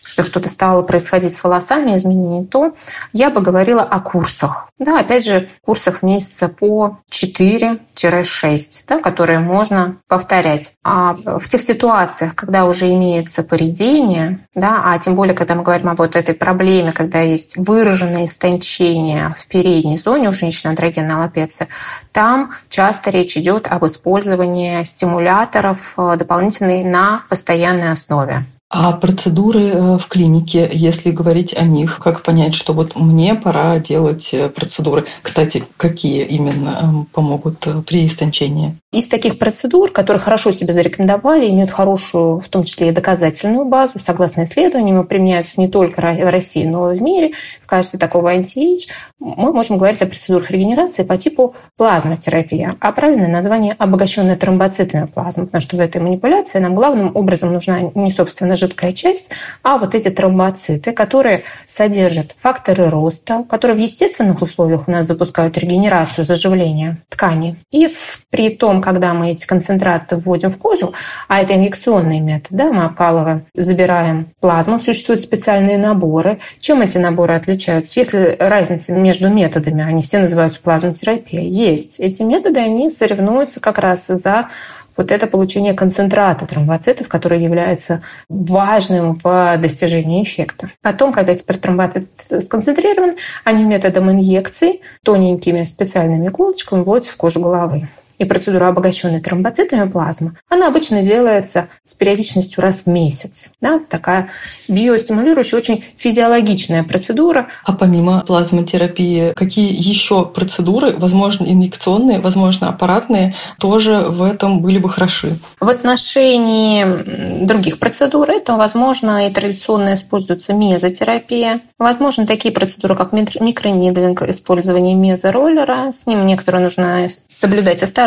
что 0.05 0.23
что-то 0.23 0.49
стало 0.49 0.83
происходить 0.83 1.35
с 1.35 1.43
волосами, 1.43 1.97
изменение 1.97 2.45
то, 2.45 2.75
я 3.13 3.31
бы 3.31 3.41
говорила 3.41 3.83
о 3.83 4.01
курсах. 4.01 4.69
Да, 4.79 5.01
опять 5.01 5.25
же, 5.25 5.49
курсах 5.63 6.03
месяца 6.03 6.49
по 6.49 6.99
4-6, 7.11 8.85
да, 8.89 9.01
которые 9.01 9.39
можно 9.39 9.97
повторять. 10.09 10.73
А 10.85 11.15
в 11.39 11.49
тех 11.49 11.63
ситуациях, 11.63 12.35
когда 12.35 12.67
уже 12.67 12.91
имеется 12.93 13.43
поредение, 13.43 14.47
да, 14.55 14.83
а 14.85 14.99
тем 14.99 15.15
более, 15.15 15.35
когда 15.35 15.55
мы 15.55 15.63
говорим 15.63 15.89
об 15.89 15.99
вот 15.99 16.17
этой 16.17 16.35
проблеме, 16.35 16.93
когда 16.93 17.21
есть 17.21 17.57
выраженное 17.57 18.27
истончение 18.27 19.35
в 19.37 19.47
передней 19.47 19.97
зоне 19.97 20.29
у 20.29 20.33
женщины 20.33 20.71
андрогенной 20.71 21.15
аллопеции, 21.15 21.69
там 22.13 22.53
часто 22.69 23.11
речь 23.11 23.37
идет 23.37 23.67
об 23.69 23.87
использовании 23.87 24.83
стимуляторов 24.85 25.95
э, 25.97 26.17
дополнительной 26.17 26.85
на 26.85 27.25
постоянной 27.29 27.91
основе. 27.91 28.47
А 28.77 28.91
процедуры 28.91 29.67
э, 29.67 29.99
в 29.99 30.09
клинике, 30.09 30.69
если 30.73 31.13
говорить 31.13 31.57
о 31.57 31.65
них, 31.65 32.01
как 32.03 32.23
понять, 32.23 32.57
что 32.57 32.73
вот 32.73 32.97
мне 32.97 33.37
пора 33.37 33.79
делать 33.79 34.35
э, 34.35 34.49
процедуры? 34.49 35.05
Кстати, 35.23 35.63
какие 35.77 36.25
именно 36.25 36.81
эм, 36.83 37.05
помогут 37.13 37.65
э, 37.69 37.83
при 37.87 38.05
истончении? 38.05 38.75
Из 38.91 39.07
таких 39.07 39.39
процедур, 39.39 39.93
которые 39.93 40.21
хорошо 40.21 40.51
себя 40.51 40.73
зарекомендовали, 40.73 41.49
имеют 41.51 41.71
хорошую, 41.71 42.41
в 42.41 42.49
том 42.49 42.65
числе 42.65 42.89
и 42.89 42.93
доказательную 42.93 43.65
базу, 43.65 44.01
согласно 44.01 44.43
исследованиям, 44.43 45.07
применяются 45.07 45.61
не 45.61 45.69
только 45.69 46.01
в 46.01 46.31
России, 46.31 46.67
но 46.67 46.93
и 46.93 46.99
в 46.99 47.03
мире, 47.03 47.35
в 47.63 47.67
качестве 47.67 48.01
такого 48.01 48.33
анти 48.33 48.77
мы 49.21 49.53
можем 49.53 49.79
говорить 49.79 50.03
о 50.03 50.07
процедурах 50.07 50.51
регенерации 50.51 51.03
по 51.03 51.17
типу 51.17 51.55
плазмотерапия, 51.77 52.77
а 52.81 52.93
правильное 52.93 53.29
название– 53.29 53.75
обогащенная 53.79 54.37
тромбоцитами 54.37 55.07
плазма, 55.07 55.47
потому 55.47 55.61
что 55.61 55.77
в 55.77 55.81
этой 55.81 56.01
манипуляции 56.01 56.59
нам 56.59 56.75
главным 56.75 57.11
образом 57.15 57.53
нужна 57.53 57.81
не, 57.95 58.11
собственно, 58.11 58.55
жидкая 58.65 58.93
часть, 58.93 59.31
а 59.63 59.79
вот 59.79 59.95
эти 59.95 60.09
тромбоциты, 60.11 60.93
которые 60.93 61.45
содержат 61.67 62.35
факторы 62.39 62.89
роста, 62.89 63.45
которые 63.49 63.77
в 63.77 63.81
естественных 63.81 64.41
условиях 64.43 64.89
у 64.89 64.91
нас 64.91 65.07
запускают 65.07 65.59
регенерацию, 65.59 66.25
заживление 66.25 66.99
ткани. 67.09 67.57
И 67.71 67.89
при 68.31 68.51
том, 68.51 68.81
когда 68.81 69.13
мы 69.13 69.33
эти 69.33 69.47
концентраты 69.47 70.17
вводим 70.17 70.51
в 70.51 70.59
кожу, 70.59 70.95
а 71.29 71.41
это 71.41 71.55
инъекционный 71.55 72.21
метод, 72.21 72.49
да, 72.51 72.73
мы 72.73 72.85
обкалываем, 72.85 73.47
забираем 73.55 74.33
плазму, 74.41 74.79
существуют 74.79 75.21
специальные 75.21 75.79
наборы. 75.79 76.39
Чем 76.59 76.81
эти 76.81 76.99
наборы 76.99 77.35
отличаются? 77.35 78.01
Если 78.01 78.37
разница 78.39 78.93
между 78.93 79.29
методами, 79.29 79.85
они 79.85 80.03
все 80.03 80.19
называются 80.19 80.61
плазмотерапией, 80.61 81.49
есть. 81.49 82.01
Эти 82.01 82.23
методы, 82.23 82.61
они 82.61 82.89
соревнуются 82.91 83.61
как 83.61 83.79
раз 83.79 84.07
за 84.07 84.49
вот 84.97 85.11
это 85.11 85.27
получение 85.27 85.75
концентрата 85.75 86.47
тромбоцитов, 86.47 87.09
который 87.09 87.43
является 87.43 88.03
важным 88.29 89.17
в 89.23 89.57
достижении 89.59 90.23
эффекта. 90.23 90.71
Потом, 90.83 91.13
когда 91.13 91.35
теперь 91.35 91.59
тромбоцит 91.59 92.09
сконцентрирован, 92.41 93.13
они 93.45 93.65
методом 93.65 94.11
инъекций 94.11 94.83
тоненькими 95.03 95.65
специальными 95.65 96.29
иголочками 96.29 96.83
вводятся 96.83 97.13
в 97.13 97.17
кожу 97.17 97.41
головы. 97.41 97.89
И 98.19 98.25
процедура, 98.25 98.69
обогащенная 98.69 99.21
тромбоцитами 99.21 99.89
плазмы, 99.89 100.33
она 100.49 100.69
обычно 100.69 101.03
делается 101.03 101.69
с 101.85 101.95
периодичностью 101.95 102.63
раз 102.63 102.83
в 102.83 102.87
месяц. 102.87 103.53
Да? 103.61 103.81
Такая 103.89 104.29
биостимулирующая, 104.69 105.59
очень 105.59 105.85
физиологичная 105.97 106.85
процедура. 106.85 107.49
А 107.65 107.73
помимо 107.73 108.21
плазмотерапии, 108.27 109.33
какие 109.35 109.71
еще 109.71 110.25
процедуры, 110.25 110.97
возможно, 110.97 111.45
инъекционные, 111.45 112.21
возможно, 112.21 112.69
аппаратные, 112.69 113.35
тоже 113.59 114.07
в 114.09 114.23
этом 114.23 114.61
были 114.61 114.79
бы 114.79 114.89
хороши? 114.89 115.39
В 115.61 115.69
отношении 115.69 117.45
других 117.45 117.79
процедур 117.79 118.31
это, 118.31 118.55
возможно, 118.55 119.27
и 119.27 119.33
традиционно 119.33 119.95
используется 119.95 120.53
мезотерапия. 120.53 121.61
Возможно, 121.79 122.27
такие 122.27 122.53
процедуры, 122.53 122.97
как 122.97 123.13
микронидлинг, 123.13 124.23
использование 124.23 124.95
мезороллера. 124.95 125.93
С 125.93 126.07
ним 126.07 126.25
некоторые 126.27 126.63
нужно 126.63 127.09
соблюдать 127.29 127.83
осторожность. 127.83 128.04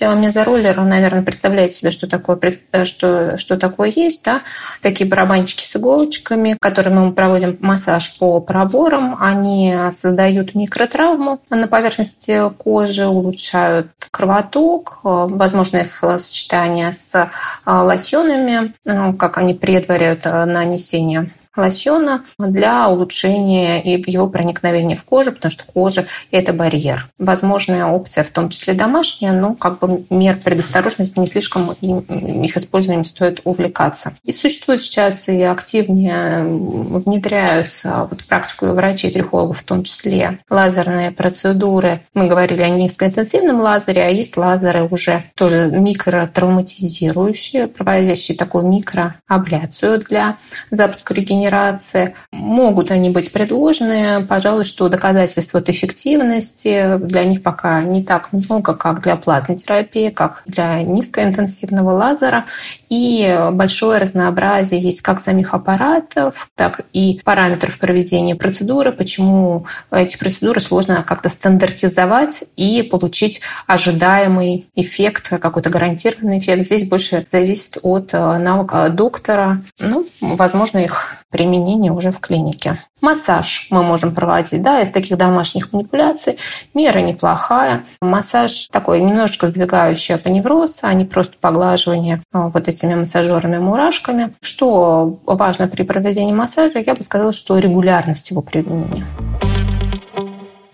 Мезороллер, 0.00 0.80
наверное, 0.80 1.22
представляете 1.22 1.74
себе, 1.74 1.90
что 1.90 2.06
такое, 2.06 2.38
что, 2.84 3.36
что 3.36 3.56
такое 3.56 3.92
есть. 3.94 4.24
Да? 4.24 4.42
Такие 4.80 5.08
барабанчики 5.08 5.64
с 5.64 5.76
иголочками, 5.76 6.56
которыми 6.60 7.00
мы 7.00 7.12
проводим 7.12 7.56
массаж 7.60 8.18
по 8.18 8.40
проборам. 8.40 9.16
Они 9.20 9.74
создают 9.90 10.54
микротравму 10.54 11.40
на 11.50 11.68
поверхности 11.68 12.50
кожи, 12.58 13.06
улучшают 13.06 13.88
кровоток, 14.10 15.00
возможно, 15.02 15.78
их 15.78 16.02
сочетание 16.18 16.92
с 16.92 17.30
лосьонами, 17.64 18.74
ну, 18.84 19.14
как 19.14 19.38
они 19.38 19.54
предваряют 19.54 20.24
нанесение 20.24 21.32
лосьона 21.56 22.24
для 22.38 22.88
улучшения 22.88 23.82
и 23.82 24.02
его 24.10 24.28
проникновения 24.28 24.96
в 24.96 25.04
кожу, 25.04 25.32
потому 25.32 25.50
что 25.50 25.64
кожа– 25.64 26.06
это 26.30 26.52
барьер. 26.52 27.08
Возможная 27.18 27.86
опция, 27.86 28.24
в 28.24 28.30
том 28.30 28.48
числе 28.48 28.74
домашняя, 28.74 29.32
но 29.32 29.54
как 29.54 29.78
бы 29.78 30.04
мер 30.10 30.38
предосторожности 30.42 31.18
не 31.18 31.26
слишком 31.26 31.72
их 31.72 32.56
использованием 32.56 33.04
стоит 33.04 33.40
увлекаться. 33.44 34.14
И 34.24 34.32
существует 34.32 34.80
сейчас 34.80 35.28
и 35.28 35.42
активнее 35.42 36.44
внедряются 36.44 38.08
вот 38.10 38.22
в 38.22 38.26
практику 38.26 38.66
врачей 38.66 39.10
и 39.10 39.12
трихологов 39.12 39.58
в 39.58 39.64
том 39.64 39.84
числе 39.84 40.38
лазерные 40.48 41.10
процедуры. 41.10 42.02
Мы 42.14 42.28
говорили 42.28 42.62
о 42.62 42.68
низкоинтенсивном 42.70 43.60
лазере, 43.60 44.02
а 44.04 44.08
есть 44.08 44.36
лазеры 44.36 44.84
уже 44.84 45.24
тоже 45.34 45.70
микротравматизирующие, 45.70 47.66
проводящие 47.66 48.36
такую 48.36 48.66
микроабляцию 48.66 49.98
для 49.98 50.38
запуска 50.70 51.12
регенерации 51.14 51.41
генерации. 51.42 52.14
Могут 52.30 52.90
они 52.90 53.10
быть 53.10 53.32
предложены, 53.32 54.24
пожалуй, 54.24 54.64
что 54.64 54.88
доказательств 54.88 55.54
от 55.54 55.68
эффективности 55.68 56.98
для 56.98 57.24
них 57.24 57.42
пока 57.42 57.82
не 57.82 58.02
так 58.02 58.32
много, 58.32 58.74
как 58.74 59.02
для 59.02 59.16
плазмотерапии, 59.16 60.10
как 60.10 60.42
для 60.46 60.82
низкоинтенсивного 60.82 61.90
лазера. 61.90 62.44
И 62.88 63.38
большое 63.52 63.98
разнообразие 63.98 64.80
есть 64.80 65.02
как 65.02 65.18
самих 65.18 65.54
аппаратов, 65.54 66.48
так 66.54 66.82
и 66.92 67.20
параметров 67.24 67.78
проведения 67.78 68.36
процедуры, 68.36 68.92
почему 68.92 69.66
эти 69.90 70.16
процедуры 70.16 70.60
сложно 70.60 71.02
как-то 71.06 71.28
стандартизовать 71.28 72.44
и 72.56 72.82
получить 72.82 73.40
ожидаемый 73.66 74.68
эффект, 74.74 75.28
какой-то 75.28 75.70
гарантированный 75.70 76.38
эффект. 76.38 76.64
Здесь 76.64 76.84
больше 76.84 77.24
зависит 77.28 77.78
от 77.82 78.12
навыка 78.12 78.88
доктора. 78.90 79.62
Ну, 79.80 80.06
возможно, 80.20 80.78
их 80.78 81.16
применение 81.32 81.90
уже 81.90 82.12
в 82.12 82.20
клинике. 82.20 82.84
Массаж 83.00 83.66
мы 83.70 83.82
можем 83.82 84.14
проводить, 84.14 84.62
да, 84.62 84.80
из 84.80 84.90
таких 84.90 85.18
домашних 85.18 85.72
манипуляций. 85.72 86.38
Мера 86.74 87.00
неплохая. 87.00 87.84
Массаж 88.00 88.68
такой 88.70 89.00
немножечко 89.00 89.48
сдвигающий 89.48 90.14
апоневроз, 90.14 90.80
а 90.82 90.92
не 90.92 91.04
просто 91.04 91.34
поглаживание 91.40 92.22
а, 92.32 92.48
вот 92.48 92.68
этими 92.68 92.94
массажерами-мурашками. 92.94 94.34
Что 94.40 95.18
важно 95.26 95.66
при 95.66 95.82
проведении 95.82 96.32
массажа, 96.32 96.78
я 96.78 96.94
бы 96.94 97.02
сказала, 97.02 97.32
что 97.32 97.58
регулярность 97.58 98.30
его 98.30 98.42
применения. 98.42 99.06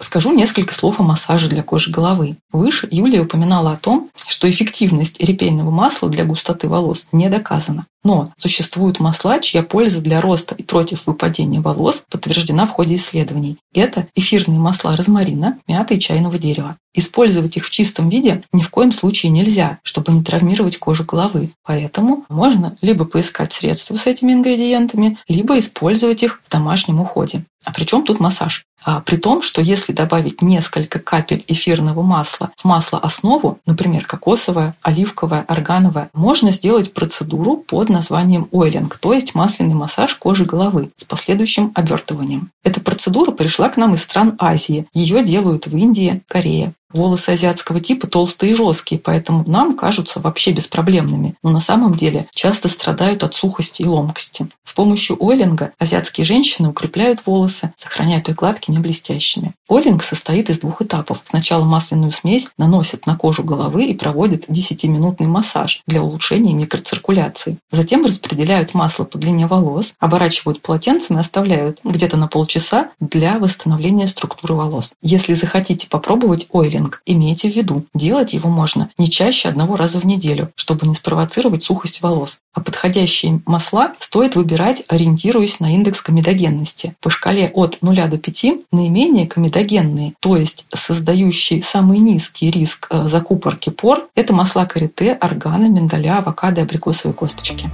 Скажу 0.01 0.33
несколько 0.33 0.75
слов 0.75 1.01
о 1.01 1.03
массаже 1.03 1.49
для 1.49 1.62
кожи 1.62 1.90
головы. 1.90 2.37
Выше 2.51 2.88
Юлия 2.90 3.21
упоминала 3.21 3.73
о 3.73 3.77
том, 3.77 4.08
что 4.38 4.48
эффективность 4.48 5.18
репейного 5.18 5.72
масла 5.72 6.09
для 6.09 6.24
густоты 6.24 6.68
волос 6.68 7.09
не 7.11 7.29
доказана. 7.29 7.87
Но 8.05 8.31
существуют 8.37 9.01
масла, 9.01 9.40
чья 9.40 9.64
польза 9.64 10.01
для 10.01 10.20
роста 10.20 10.55
и 10.55 10.62
против 10.62 11.09
выпадения 11.09 11.61
волос 11.61 12.05
подтверждена 12.09 12.64
в 12.66 12.70
ходе 12.70 12.94
исследований. 12.94 13.59
Это 13.74 14.07
эфирные 14.14 14.61
масла 14.61 14.96
розмарина, 14.96 15.59
мяты 15.66 15.96
и 15.96 16.01
чайного 16.01 16.38
дерева. 16.38 16.77
Использовать 16.98 17.56
их 17.56 17.64
в 17.64 17.70
чистом 17.70 18.08
виде 18.08 18.42
ни 18.52 18.61
в 18.61 18.70
коем 18.70 18.90
случае 18.90 19.30
нельзя, 19.30 19.78
чтобы 19.84 20.11
не 20.11 20.24
травмировать 20.24 20.78
кожу 20.78 21.04
головы. 21.04 21.50
Поэтому 21.64 22.24
можно 22.28 22.76
либо 22.82 23.04
поискать 23.04 23.52
средства 23.52 23.94
с 23.94 24.08
этими 24.08 24.32
ингредиентами, 24.32 25.16
либо 25.28 25.56
использовать 25.61 26.24
их 26.24 26.40
в 26.44 26.50
домашнем 26.50 27.00
уходе. 27.00 27.44
А 27.64 27.72
при 27.72 27.84
чем 27.84 28.04
тут 28.04 28.18
массаж? 28.18 28.64
А 28.84 29.00
при 29.00 29.16
том, 29.16 29.42
что 29.42 29.61
если 29.61 29.92
добавить 29.92 30.42
несколько 30.42 30.98
капель 30.98 31.44
эфирного 31.46 32.02
масла 32.02 32.50
в 32.56 32.64
масло 32.64 32.98
основу, 32.98 33.58
например, 33.66 34.04
кокосовое, 34.04 34.74
оливковое, 34.82 35.44
органовое, 35.46 36.11
можно 36.14 36.50
сделать 36.50 36.94
процедуру 36.94 37.58
под 37.58 37.90
названием 37.90 38.48
ойлинг, 38.50 38.98
то 38.98 39.12
есть 39.12 39.34
масляный 39.34 39.74
массаж 39.74 40.14
кожи 40.14 40.44
головы 40.44 40.90
с 40.96 41.04
последующим 41.04 41.72
обертыванием. 41.74 42.50
Эта 42.64 42.80
процедура 42.80 43.30
пришла 43.32 43.68
к 43.68 43.76
нам 43.76 43.94
из 43.94 44.02
стран 44.02 44.34
Азии. 44.38 44.87
Ее 44.94 45.22
делают 45.22 45.66
в 45.66 45.76
Индии, 45.76 46.22
Корее. 46.28 46.72
Волосы 46.92 47.31
азиатского 47.31 47.81
типа 47.81 48.07
толстые 48.07 48.53
и 48.53 48.55
жесткие, 48.55 49.01
поэтому 49.01 49.44
нам 49.46 49.77
кажутся 49.77 50.20
вообще 50.20 50.53
беспроблемными, 50.53 51.35
но 51.42 51.51
на 51.51 51.61
самом 51.61 51.94
деле 51.94 52.27
часто 52.35 52.68
страдают 52.68 53.22
от 53.22 53.35
сухости 53.35 53.83
и 53.83 53.87
ломкости. 53.87 54.48
С 54.64 54.72
помощью 54.74 55.16
ойлинга 55.18 55.72
азиатские 55.79 56.24
женщины 56.24 56.68
укрепляют 56.68 57.27
волосы, 57.27 57.72
сохраняют 57.77 58.29
их 58.29 58.37
гладкими 58.37 58.77
и 58.77 58.79
блестящими. 58.79 59.55
Ойлинг 59.66 60.03
состоит 60.03 60.51
из 60.51 60.61
двух 60.61 60.83
этапов. 60.83 61.20
Сначала 61.24 61.64
масляную 61.64 62.12
смесь 62.12 62.48
наносят 62.59 63.07
на 63.07 63.16
кожу 63.16 63.42
головы 63.42 63.87
и 63.87 63.94
проводят 63.94 64.48
10-минутный 64.48 65.27
массаж 65.27 65.83
для 65.87 66.03
улучшения 66.03 66.55
микроциркуляции. 66.55 67.59
Затем 67.70 68.05
распределяют 68.05 68.74
масло 68.74 69.05
по 69.05 69.18
длине 69.18 69.46
волос, 69.46 69.94
оборачивают 69.98 70.62
полотенцем 70.62 71.16
и 71.16 71.20
оставляют 71.20 71.81
где-то 71.83 72.16
на 72.16 72.29
полчаса 72.29 72.90
для 73.01 73.38
восстановления 73.38 74.07
структуры 74.07 74.55
волос. 74.55 74.94
Если 75.03 75.35
захотите 75.35 75.88
попробовать 75.88 76.46
ойлинг, 76.51 76.77
пилинг. 76.78 77.02
Имейте 77.06 77.50
в 77.50 77.56
виду, 77.56 77.84
делать 77.94 78.32
его 78.32 78.48
можно 78.48 78.90
не 78.98 79.10
чаще 79.10 79.48
одного 79.48 79.76
раза 79.76 80.00
в 80.00 80.06
неделю, 80.06 80.50
чтобы 80.54 80.86
не 80.86 80.94
спровоцировать 80.94 81.62
сухость 81.62 82.02
волос. 82.02 82.40
А 82.54 82.60
подходящие 82.60 83.40
масла 83.46 83.92
стоит 83.98 84.36
выбирать, 84.36 84.84
ориентируясь 84.88 85.60
на 85.60 85.74
индекс 85.74 86.02
комедогенности. 86.02 86.94
По 87.00 87.10
шкале 87.10 87.50
от 87.54 87.78
0 87.82 87.96
до 88.08 88.18
5 88.18 88.44
наименее 88.72 89.26
комедогенные, 89.26 90.14
то 90.20 90.36
есть 90.36 90.66
создающие 90.74 91.62
самый 91.62 91.98
низкий 91.98 92.50
риск 92.50 92.88
э, 92.90 93.04
закупорки 93.04 93.70
пор, 93.70 94.08
это 94.14 94.32
масла 94.32 94.66
карите, 94.66 95.16
органа, 95.20 95.68
миндаля, 95.68 96.18
авокадо 96.18 96.60
и 96.60 96.64
абрикосовые 96.64 97.14
косточки. 97.14 97.70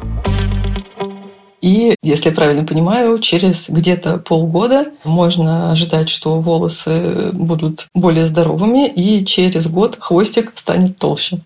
И, 1.64 1.96
если 2.02 2.28
я 2.28 2.34
правильно 2.34 2.62
понимаю, 2.62 3.18
через 3.20 3.70
где-то 3.70 4.18
полгода 4.18 4.88
можно 5.02 5.70
ожидать, 5.70 6.10
что 6.10 6.38
волосы 6.38 7.30
будут 7.32 7.88
более 7.94 8.26
здоровыми, 8.26 8.86
и 8.86 9.24
через 9.24 9.66
год 9.66 9.96
хвостик 9.98 10.52
станет 10.56 10.98
толще. 10.98 11.38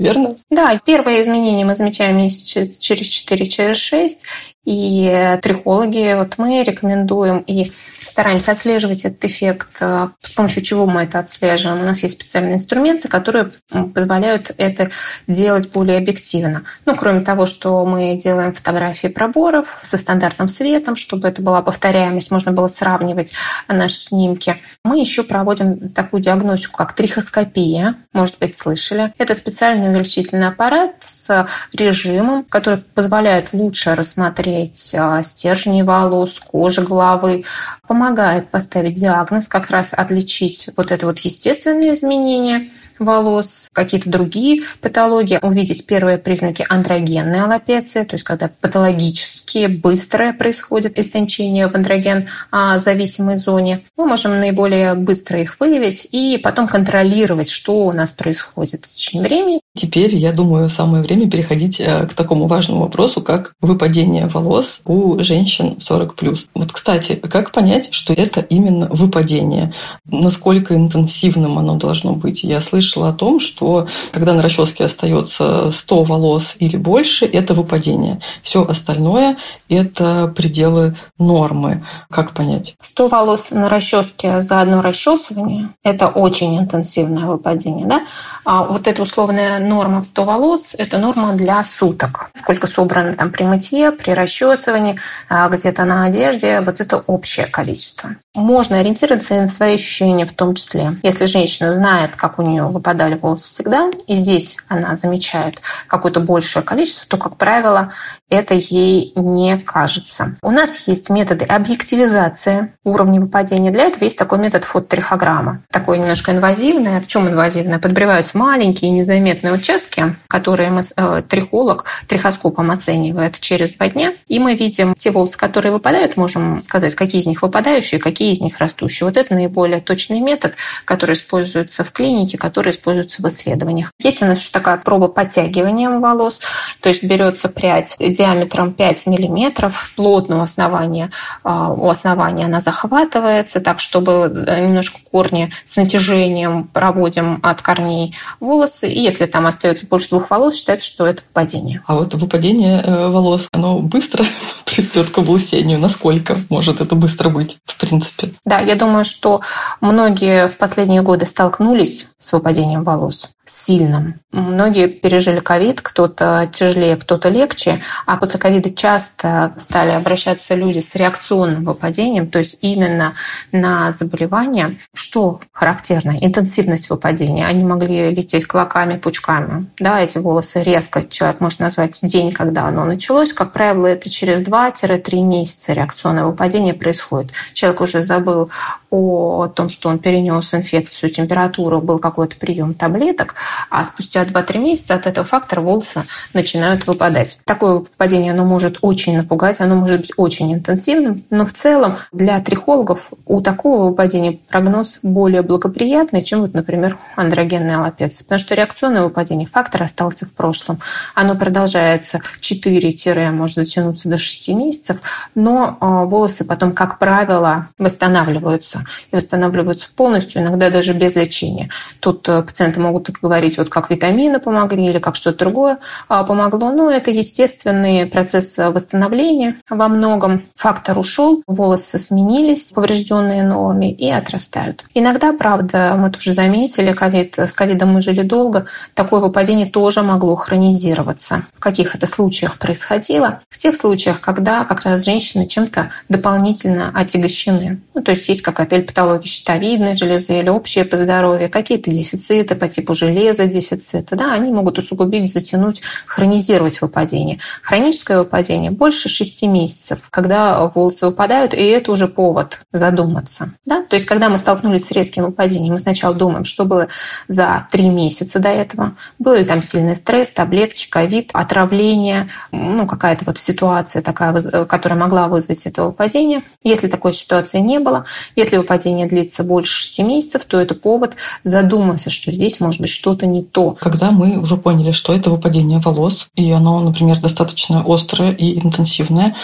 Верно? 0.00 0.36
Да, 0.48 0.80
первые 0.84 1.20
изменения 1.20 1.64
мы 1.66 1.76
замечаем 1.76 2.16
месяц 2.16 2.78
через 2.78 3.06
4, 3.06 3.46
через 3.46 3.76
6. 3.76 4.24
И 4.64 5.38
трихологи, 5.42 6.14
вот 6.16 6.34
мы 6.38 6.62
рекомендуем 6.62 7.38
и 7.38 7.72
стараемся 8.04 8.52
отслеживать 8.52 9.04
этот 9.04 9.24
эффект. 9.24 9.68
Э, 9.80 10.08
с 10.20 10.32
помощью 10.32 10.62
чего 10.62 10.86
мы 10.86 11.02
это 11.02 11.18
отслеживаем? 11.18 11.80
У 11.80 11.84
нас 11.84 12.02
есть 12.02 12.14
специальные 12.14 12.54
инструменты, 12.54 13.08
которые 13.08 13.52
позволяют 13.94 14.52
это 14.58 14.90
делать 15.26 15.70
более 15.70 15.98
объективно. 15.98 16.64
Ну, 16.84 16.94
кроме 16.94 17.22
того, 17.22 17.46
что 17.46 17.84
мы 17.84 18.16
делаем 18.16 18.52
фотографии 18.52 19.08
проборов 19.08 19.78
со 19.82 19.96
стандартным 19.96 20.48
светом, 20.48 20.96
чтобы 20.96 21.28
это 21.28 21.42
была 21.42 21.62
повторяемость, 21.62 22.30
можно 22.30 22.52
было 22.52 22.68
сравнивать 22.68 23.32
наши 23.66 23.96
снимки. 23.96 24.56
Мы 24.84 25.00
еще 25.00 25.24
проводим 25.24 25.88
такую 25.90 26.22
диагностику, 26.22 26.76
как 26.76 26.92
трихоскопия, 26.92 27.96
может 28.12 28.38
быть, 28.38 28.54
слышали. 28.54 29.12
Это 29.18 29.34
специальный 29.34 29.89
увеличительный 29.90 30.48
аппарат 30.48 30.94
с 31.04 31.46
режимом, 31.72 32.44
который 32.44 32.78
позволяет 32.78 33.52
лучше 33.52 33.94
рассмотреть 33.94 34.94
а, 34.96 35.22
стержни 35.22 35.82
волос, 35.82 36.40
кожи 36.40 36.82
головы, 36.82 37.44
помогает 37.86 38.50
поставить 38.50 38.94
диагноз, 38.94 39.48
как 39.48 39.70
раз 39.70 39.92
отличить 39.92 40.68
вот 40.76 40.92
это 40.92 41.06
вот 41.06 41.18
естественные 41.20 41.94
изменения 41.94 42.70
волос, 43.00 43.68
какие-то 43.72 44.08
другие 44.10 44.62
патологии, 44.80 45.38
увидеть 45.42 45.86
первые 45.86 46.18
признаки 46.18 46.64
андрогенной 46.68 47.42
аллопеции, 47.42 48.04
то 48.04 48.14
есть 48.14 48.24
когда 48.24 48.50
патологически 48.60 49.66
быстрое 49.66 50.32
происходит 50.32 50.98
истончение 50.98 51.66
в 51.66 51.74
андроген 51.74 52.28
зависимой 52.76 53.38
зоне. 53.38 53.82
Мы 53.96 54.06
можем 54.06 54.38
наиболее 54.38 54.94
быстро 54.94 55.40
их 55.40 55.58
выявить 55.58 56.06
и 56.12 56.38
потом 56.38 56.68
контролировать, 56.68 57.48
что 57.48 57.86
у 57.86 57.92
нас 57.92 58.12
происходит 58.12 58.84
в 58.84 58.92
течение 58.92 59.26
времени. 59.26 59.60
Теперь, 59.74 60.14
я 60.14 60.32
думаю, 60.32 60.68
самое 60.68 61.02
время 61.02 61.30
переходить 61.30 61.80
э, 61.80 62.06
к 62.06 62.14
такому 62.14 62.46
важному 62.46 62.82
вопросу, 62.82 63.22
как 63.22 63.54
выпадение 63.60 64.26
волос 64.26 64.82
у 64.84 65.22
женщин 65.22 65.76
40+. 65.78 66.48
Вот, 66.54 66.72
кстати, 66.72 67.14
как 67.14 67.52
понять, 67.52 67.88
что 67.92 68.12
это 68.12 68.40
именно 68.40 68.88
выпадение? 68.88 69.72
Насколько 70.06 70.74
интенсивным 70.74 71.58
оно 71.58 71.76
должно 71.76 72.12
быть? 72.12 72.42
Я 72.42 72.60
слышала 72.90 73.10
о 73.10 73.12
том, 73.12 73.40
что 73.40 73.86
когда 74.12 74.34
на 74.34 74.42
расческе 74.42 74.84
остается 74.84 75.70
100 75.70 76.04
волос 76.04 76.56
или 76.58 76.76
больше, 76.76 77.26
это 77.26 77.54
выпадение. 77.54 78.20
Все 78.42 78.64
остальное– 78.64 79.36
это 79.68 80.32
пределы 80.36 80.94
нормы. 81.18 81.84
Как 82.10 82.32
понять? 82.32 82.74
100 82.80 83.08
волос 83.08 83.50
на 83.50 83.68
расческе 83.68 84.40
за 84.40 84.60
одно 84.60 84.82
расчесывание– 84.82 85.70
это 85.84 86.08
очень 86.08 86.58
интенсивное 86.58 87.26
выпадение. 87.26 87.86
Да? 87.86 88.02
А 88.44 88.64
вот 88.64 88.86
эта 88.88 89.02
условная 89.02 89.58
норма 89.60 90.00
в 90.00 90.04
100 90.04 90.24
волос– 90.24 90.74
это 90.78 90.98
норма 90.98 91.32
для 91.34 91.62
суток. 91.64 92.30
Сколько 92.34 92.66
собрано 92.66 93.12
там 93.12 93.30
при 93.30 93.44
мытье, 93.44 93.92
при 93.92 94.12
расчесывании, 94.12 94.98
а 95.28 95.48
где-то 95.48 95.84
на 95.84 96.04
одежде– 96.04 96.60
вот 96.66 96.80
это 96.80 96.98
общее 97.06 97.46
количество. 97.46 98.10
Можно 98.34 98.78
ориентироваться 98.78 99.34
и 99.34 99.40
на 99.40 99.48
свои 99.48 99.74
ощущения 99.74 100.26
в 100.26 100.32
том 100.32 100.54
числе. 100.54 100.92
Если 101.02 101.26
женщина 101.26 101.74
знает, 101.74 102.16
как 102.16 102.38
у 102.38 102.42
нее 102.42 102.64
выпадали 102.80 103.14
волосы 103.14 103.48
всегда, 103.48 103.90
и 104.06 104.14
здесь 104.14 104.56
она 104.68 104.96
замечает 104.96 105.60
какое-то 105.86 106.20
большее 106.20 106.62
количество, 106.62 107.06
то, 107.08 107.16
как 107.18 107.36
правило, 107.36 107.92
это 108.30 108.54
ей 108.54 109.12
не 109.16 109.58
кажется. 109.58 110.36
У 110.40 110.50
нас 110.50 110.86
есть 110.86 111.10
методы 111.10 111.44
объективизации 111.44 112.72
уровня 112.84 113.20
выпадения. 113.20 113.70
Для 113.70 113.84
этого 113.84 114.04
есть 114.04 114.16
такой 114.16 114.38
метод 114.38 114.64
фоторихограмма. 114.64 115.62
Такое 115.70 115.98
немножко 115.98 116.30
инвазивное. 116.30 117.00
В 117.00 117.06
чем 117.06 117.28
инвазивное? 117.28 117.80
Подбриваются 117.80 118.38
маленькие 118.38 118.92
незаметные 118.92 119.52
участки, 119.52 120.16
которые 120.28 120.70
мы, 120.70 120.82
э, 120.96 121.22
трихолог 121.28 121.84
трихоскопом 122.06 122.70
оценивает 122.70 123.40
через 123.40 123.74
два 123.74 123.88
дня. 123.88 124.14
И 124.28 124.38
мы 124.38 124.54
видим 124.54 124.94
те 124.96 125.10
волосы, 125.10 125.36
которые 125.36 125.72
выпадают, 125.72 126.16
можем 126.16 126.62
сказать, 126.62 126.94
какие 126.94 127.20
из 127.20 127.26
них 127.26 127.42
выпадающие, 127.42 128.00
какие 128.00 128.32
из 128.32 128.40
них 128.40 128.58
растущие. 128.58 129.06
Вот 129.06 129.16
это 129.16 129.34
наиболее 129.34 129.80
точный 129.80 130.20
метод, 130.20 130.54
который 130.84 131.14
используется 131.14 131.82
в 131.82 131.90
клинике, 131.90 132.38
который 132.38 132.59
используется 132.68 133.22
в 133.22 133.28
исследованиях. 133.28 133.92
Есть 134.00 134.22
у 134.22 134.26
нас 134.26 134.40
еще 134.40 134.50
такая 134.50 134.76
проба 134.76 135.08
подтягивания 135.08 135.88
волос, 135.88 136.40
то 136.80 136.88
есть 136.88 137.02
берется 137.02 137.48
прядь 137.48 137.96
диаметром 137.98 138.72
5 138.72 139.06
миллиметров 139.06 139.92
плотного 139.96 140.42
основания. 140.42 141.10
А, 141.42 141.72
у 141.72 141.88
основания 141.88 142.44
она 142.44 142.60
захватывается 142.60 143.60
так, 143.60 143.78
чтобы 143.78 144.44
э, 144.46 144.60
немножко 144.60 144.98
корни 145.10 145.52
с 145.64 145.76
натяжением 145.76 146.64
проводим 146.64 147.40
от 147.42 147.62
корней 147.62 148.14
волосы. 148.40 148.88
И 148.88 149.00
если 149.00 149.26
там 149.26 149.46
остается 149.46 149.86
больше 149.86 150.10
двух 150.10 150.30
волос, 150.30 150.56
считается, 150.56 150.86
что 150.86 151.06
это 151.06 151.22
выпадение. 151.22 151.82
А 151.86 151.94
вот 151.96 152.14
выпадение 152.14 152.82
э, 152.82 153.08
волос, 153.08 153.48
оно 153.52 153.78
быстро 153.78 154.24
приведет 154.64 155.10
к 155.10 155.18
облысению. 155.18 155.78
Насколько 155.78 156.36
может 156.48 156.80
это 156.80 156.94
быстро 156.94 157.28
быть, 157.28 157.58
в 157.64 157.78
принципе? 157.78 158.32
Да, 158.44 158.60
я 158.60 158.74
думаю, 158.74 159.04
что 159.04 159.40
многие 159.80 160.48
в 160.48 160.56
последние 160.56 161.02
годы 161.02 161.26
столкнулись 161.26 162.08
с 162.18 162.32
выпадением 162.32 162.49
волос 162.84 163.34
сильным. 163.50 164.20
Многие 164.32 164.86
пережили 164.86 165.40
ковид, 165.40 165.80
кто-то 165.80 166.48
тяжелее, 166.52 166.96
кто-то 166.96 167.28
легче, 167.28 167.80
а 168.06 168.16
после 168.16 168.38
ковида 168.38 168.70
часто 168.70 169.52
стали 169.56 169.90
обращаться 169.90 170.54
люди 170.54 170.78
с 170.78 170.94
реакционным 170.94 171.64
выпадением, 171.64 172.28
то 172.28 172.38
есть 172.38 172.58
именно 172.60 173.14
на 173.50 173.90
заболевание, 173.90 174.78
что 174.94 175.40
характерно, 175.52 176.16
интенсивность 176.20 176.90
выпадения. 176.90 177.46
Они 177.46 177.64
могли 177.64 178.10
лететь 178.10 178.46
клоками, 178.46 178.96
пучками. 178.96 179.66
Да, 179.78 180.00
эти 180.00 180.18
волосы 180.18 180.62
резко 180.62 181.02
человек 181.02 181.40
может 181.40 181.58
назвать 181.58 181.98
день, 182.02 182.32
когда 182.32 182.66
оно 182.66 182.84
началось. 182.84 183.32
Как 183.32 183.52
правило, 183.52 183.88
это 183.88 184.08
через 184.08 184.40
2-3 184.40 185.22
месяца 185.22 185.72
реакционное 185.72 186.24
выпадение 186.24 186.74
происходит. 186.74 187.32
Человек 187.52 187.80
уже 187.80 188.02
забыл 188.02 188.48
о 188.90 189.48
том, 189.48 189.68
что 189.68 189.88
он 189.88 189.98
перенес 189.98 190.54
инфекцию, 190.54 191.10
температуру, 191.10 191.80
был 191.80 191.98
какой-то 191.98 192.36
прием 192.36 192.74
таблеток, 192.74 193.34
а 193.68 193.84
спустя 193.84 194.24
2-3 194.24 194.58
месяца 194.58 194.94
от 194.94 195.06
этого 195.06 195.26
фактора 195.26 195.60
волосы 195.60 196.04
начинают 196.34 196.86
выпадать. 196.86 197.38
Такое 197.44 197.76
выпадение 197.76 198.32
оно 198.32 198.44
может 198.44 198.78
очень 198.82 199.16
напугать, 199.16 199.60
оно 199.60 199.76
может 199.76 200.00
быть 200.00 200.12
очень 200.16 200.52
интенсивным, 200.52 201.24
но 201.30 201.44
в 201.44 201.52
целом 201.52 201.98
для 202.12 202.40
трихологов 202.40 203.12
у 203.26 203.40
такого 203.40 203.90
выпадения 203.90 204.38
прогноз 204.48 204.98
более 205.02 205.42
благоприятный, 205.42 206.22
чем, 206.22 206.42
вот, 206.42 206.54
например, 206.54 206.98
андрогенная 207.16 207.78
аллопеция, 207.78 208.24
потому 208.24 208.38
что 208.38 208.54
реакционное 208.54 209.02
выпадение 209.02 209.46
фактор 209.46 209.82
остался 209.82 210.26
в 210.26 210.34
прошлом. 210.34 210.80
Оно 211.14 211.34
продолжается 211.34 212.20
4- 212.40 213.30
может 213.30 213.56
затянуться 213.56 214.08
до 214.08 214.18
6 214.18 214.48
месяцев, 214.50 214.98
но 215.34 215.76
а, 215.80 216.04
волосы 216.04 216.44
потом, 216.44 216.72
как 216.72 216.98
правило, 216.98 217.68
восстанавливаются 217.78 218.84
и 219.10 219.16
восстанавливаются 219.16 219.88
полностью, 219.94 220.42
иногда 220.42 220.70
даже 220.70 220.92
без 220.92 221.16
лечения. 221.16 221.70
Тут 222.00 222.28
э, 222.28 222.42
пациенты 222.42 222.80
могут 222.80 223.08
говорить, 223.30 223.58
вот 223.58 223.68
как 223.68 223.90
витамины 223.90 224.40
помогли 224.40 224.86
или 224.86 224.98
как 224.98 225.14
что-то 225.14 225.38
другое 225.38 225.78
а, 226.08 226.24
помогло. 226.24 226.70
Но 226.72 226.90
это 226.90 227.10
естественный 227.10 228.06
процесс 228.06 228.58
восстановления 228.58 229.56
во 229.68 229.88
многом. 229.88 230.42
Фактор 230.56 230.98
ушел, 230.98 231.42
волосы 231.46 231.98
сменились, 231.98 232.72
поврежденные 232.72 233.44
новыми, 233.44 233.92
и 233.92 234.10
отрастают. 234.10 234.84
Иногда, 234.94 235.32
правда, 235.32 235.94
мы 235.96 236.10
тоже 236.10 236.32
заметили, 236.32 236.92
ковид, 236.92 237.38
с 237.38 237.54
ковидом 237.54 237.94
мы 237.94 238.02
жили 238.02 238.22
долго, 238.22 238.66
такое 238.94 239.20
выпадение 239.20 239.66
тоже 239.66 240.02
могло 240.02 240.34
хронизироваться. 240.34 241.44
В 241.54 241.60
каких 241.60 241.94
это 241.94 242.06
случаях 242.06 242.58
происходило? 242.58 243.40
В 243.48 243.58
тех 243.58 243.76
случаях, 243.76 244.20
когда 244.20 244.64
как 244.64 244.82
раз 244.82 245.04
женщины 245.04 245.46
чем-то 245.46 245.90
дополнительно 246.08 246.90
отягощены. 246.94 247.80
Ну, 247.94 248.02
то 248.02 248.10
есть 248.10 248.28
есть 248.28 248.42
какая-то 248.42 248.76
или 248.76 248.82
патология 248.82 249.28
щитовидной 249.28 249.96
железы, 249.96 250.38
или 250.38 250.48
общее 250.48 250.84
по 250.84 250.96
здоровью, 250.96 251.50
какие-то 251.50 251.90
дефициты 251.90 252.54
по 252.54 252.68
типу 252.68 252.94
железа, 252.94 253.19
дефицита, 253.28 254.16
да, 254.16 254.32
они 254.32 254.52
могут 254.52 254.78
усугубить, 254.78 255.32
затянуть, 255.32 255.82
хронизировать 256.06 256.80
выпадение. 256.80 257.38
Хроническое 257.62 258.18
выпадение 258.18 258.70
больше 258.70 259.08
6 259.08 259.42
месяцев, 259.44 260.00
когда 260.10 260.64
волосы 260.66 261.06
выпадают, 261.06 261.54
и 261.54 261.62
это 261.62 261.92
уже 261.92 262.08
повод 262.08 262.60
задуматься. 262.72 263.52
Да? 263.64 263.82
То 263.88 263.94
есть, 263.94 264.06
когда 264.06 264.28
мы 264.28 264.38
столкнулись 264.38 264.86
с 264.86 264.90
резким 264.90 265.24
выпадением, 265.24 265.74
мы 265.74 265.78
сначала 265.78 266.14
думаем, 266.14 266.44
что 266.44 266.64
было 266.64 266.88
за 267.28 267.68
3 267.70 267.88
месяца 267.88 268.38
до 268.38 268.48
этого, 268.48 268.96
был 269.18 269.34
ли 269.34 269.44
там 269.44 269.62
сильный 269.62 269.96
стресс, 269.96 270.30
таблетки, 270.30 270.88
ковид, 270.88 271.30
отравление, 271.32 272.30
ну, 272.52 272.86
какая-то 272.86 273.24
вот 273.24 273.38
ситуация 273.38 274.02
такая, 274.02 274.32
которая 274.66 274.98
могла 274.98 275.28
вызвать 275.28 275.66
это 275.66 275.84
выпадение. 275.84 276.42
Если 276.62 276.88
такой 276.88 277.12
ситуации 277.12 277.58
не 277.58 277.78
было, 277.78 278.04
если 278.36 278.56
выпадение 278.56 279.06
длится 279.06 279.44
больше 279.44 279.82
6 279.82 280.00
месяцев, 280.00 280.44
то 280.44 280.58
это 280.58 280.74
повод 280.74 281.16
задуматься, 281.44 282.10
что 282.10 282.32
здесь 282.32 282.60
может 282.60 282.80
быть 282.80 282.90
что-то 283.00 283.26
не 283.26 283.42
то. 283.42 283.76
Когда 283.80 284.10
мы 284.10 284.36
уже 284.36 284.56
поняли, 284.56 284.92
что 284.92 285.14
это 285.14 285.30
выпадение 285.30 285.78
волос, 285.78 286.28
и 286.34 286.50
оно, 286.50 286.80
например, 286.80 287.18
достаточно 287.18 287.82
острое 287.86 288.32
и 288.32 288.58
интенсивное, 288.58 289.34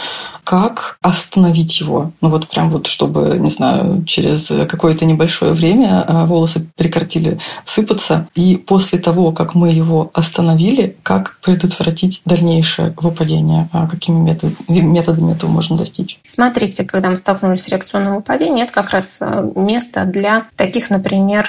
как 0.44 0.98
остановить 1.02 1.80
его? 1.80 2.12
Ну 2.20 2.28
вот 2.28 2.48
прям 2.48 2.70
вот, 2.70 2.86
чтобы, 2.86 3.36
не 3.40 3.50
знаю, 3.50 4.04
через 4.04 4.46
какое-то 4.68 5.04
небольшое 5.04 5.52
время 5.52 6.04
а, 6.06 6.26
волосы 6.26 6.68
прекратили 6.76 7.38
сыпаться. 7.64 8.28
И 8.34 8.56
после 8.56 8.98
того, 8.98 9.32
как 9.32 9.54
мы 9.54 9.70
его 9.70 10.10
остановили, 10.14 10.96
как 11.02 11.38
предотвратить 11.42 12.22
дальнейшее 12.26 12.94
выпадение? 12.96 13.68
А 13.72 13.88
какими 13.88 14.18
методами, 14.18 14.54
методами 14.68 15.32
этого 15.32 15.50
можно 15.50 15.76
достичь? 15.76 16.20
Смотрите, 16.26 16.84
когда 16.84 17.08
мы 17.08 17.16
столкнулись 17.16 17.62
с 17.62 17.68
реакционным 17.68 18.16
выпадением, 18.16 18.66
это 18.66 18.72
как 18.72 18.90
раз 18.90 19.18
а, 19.20 19.40
место 19.56 20.04
для 20.04 20.46
таких, 20.56 20.90
например, 20.90 21.48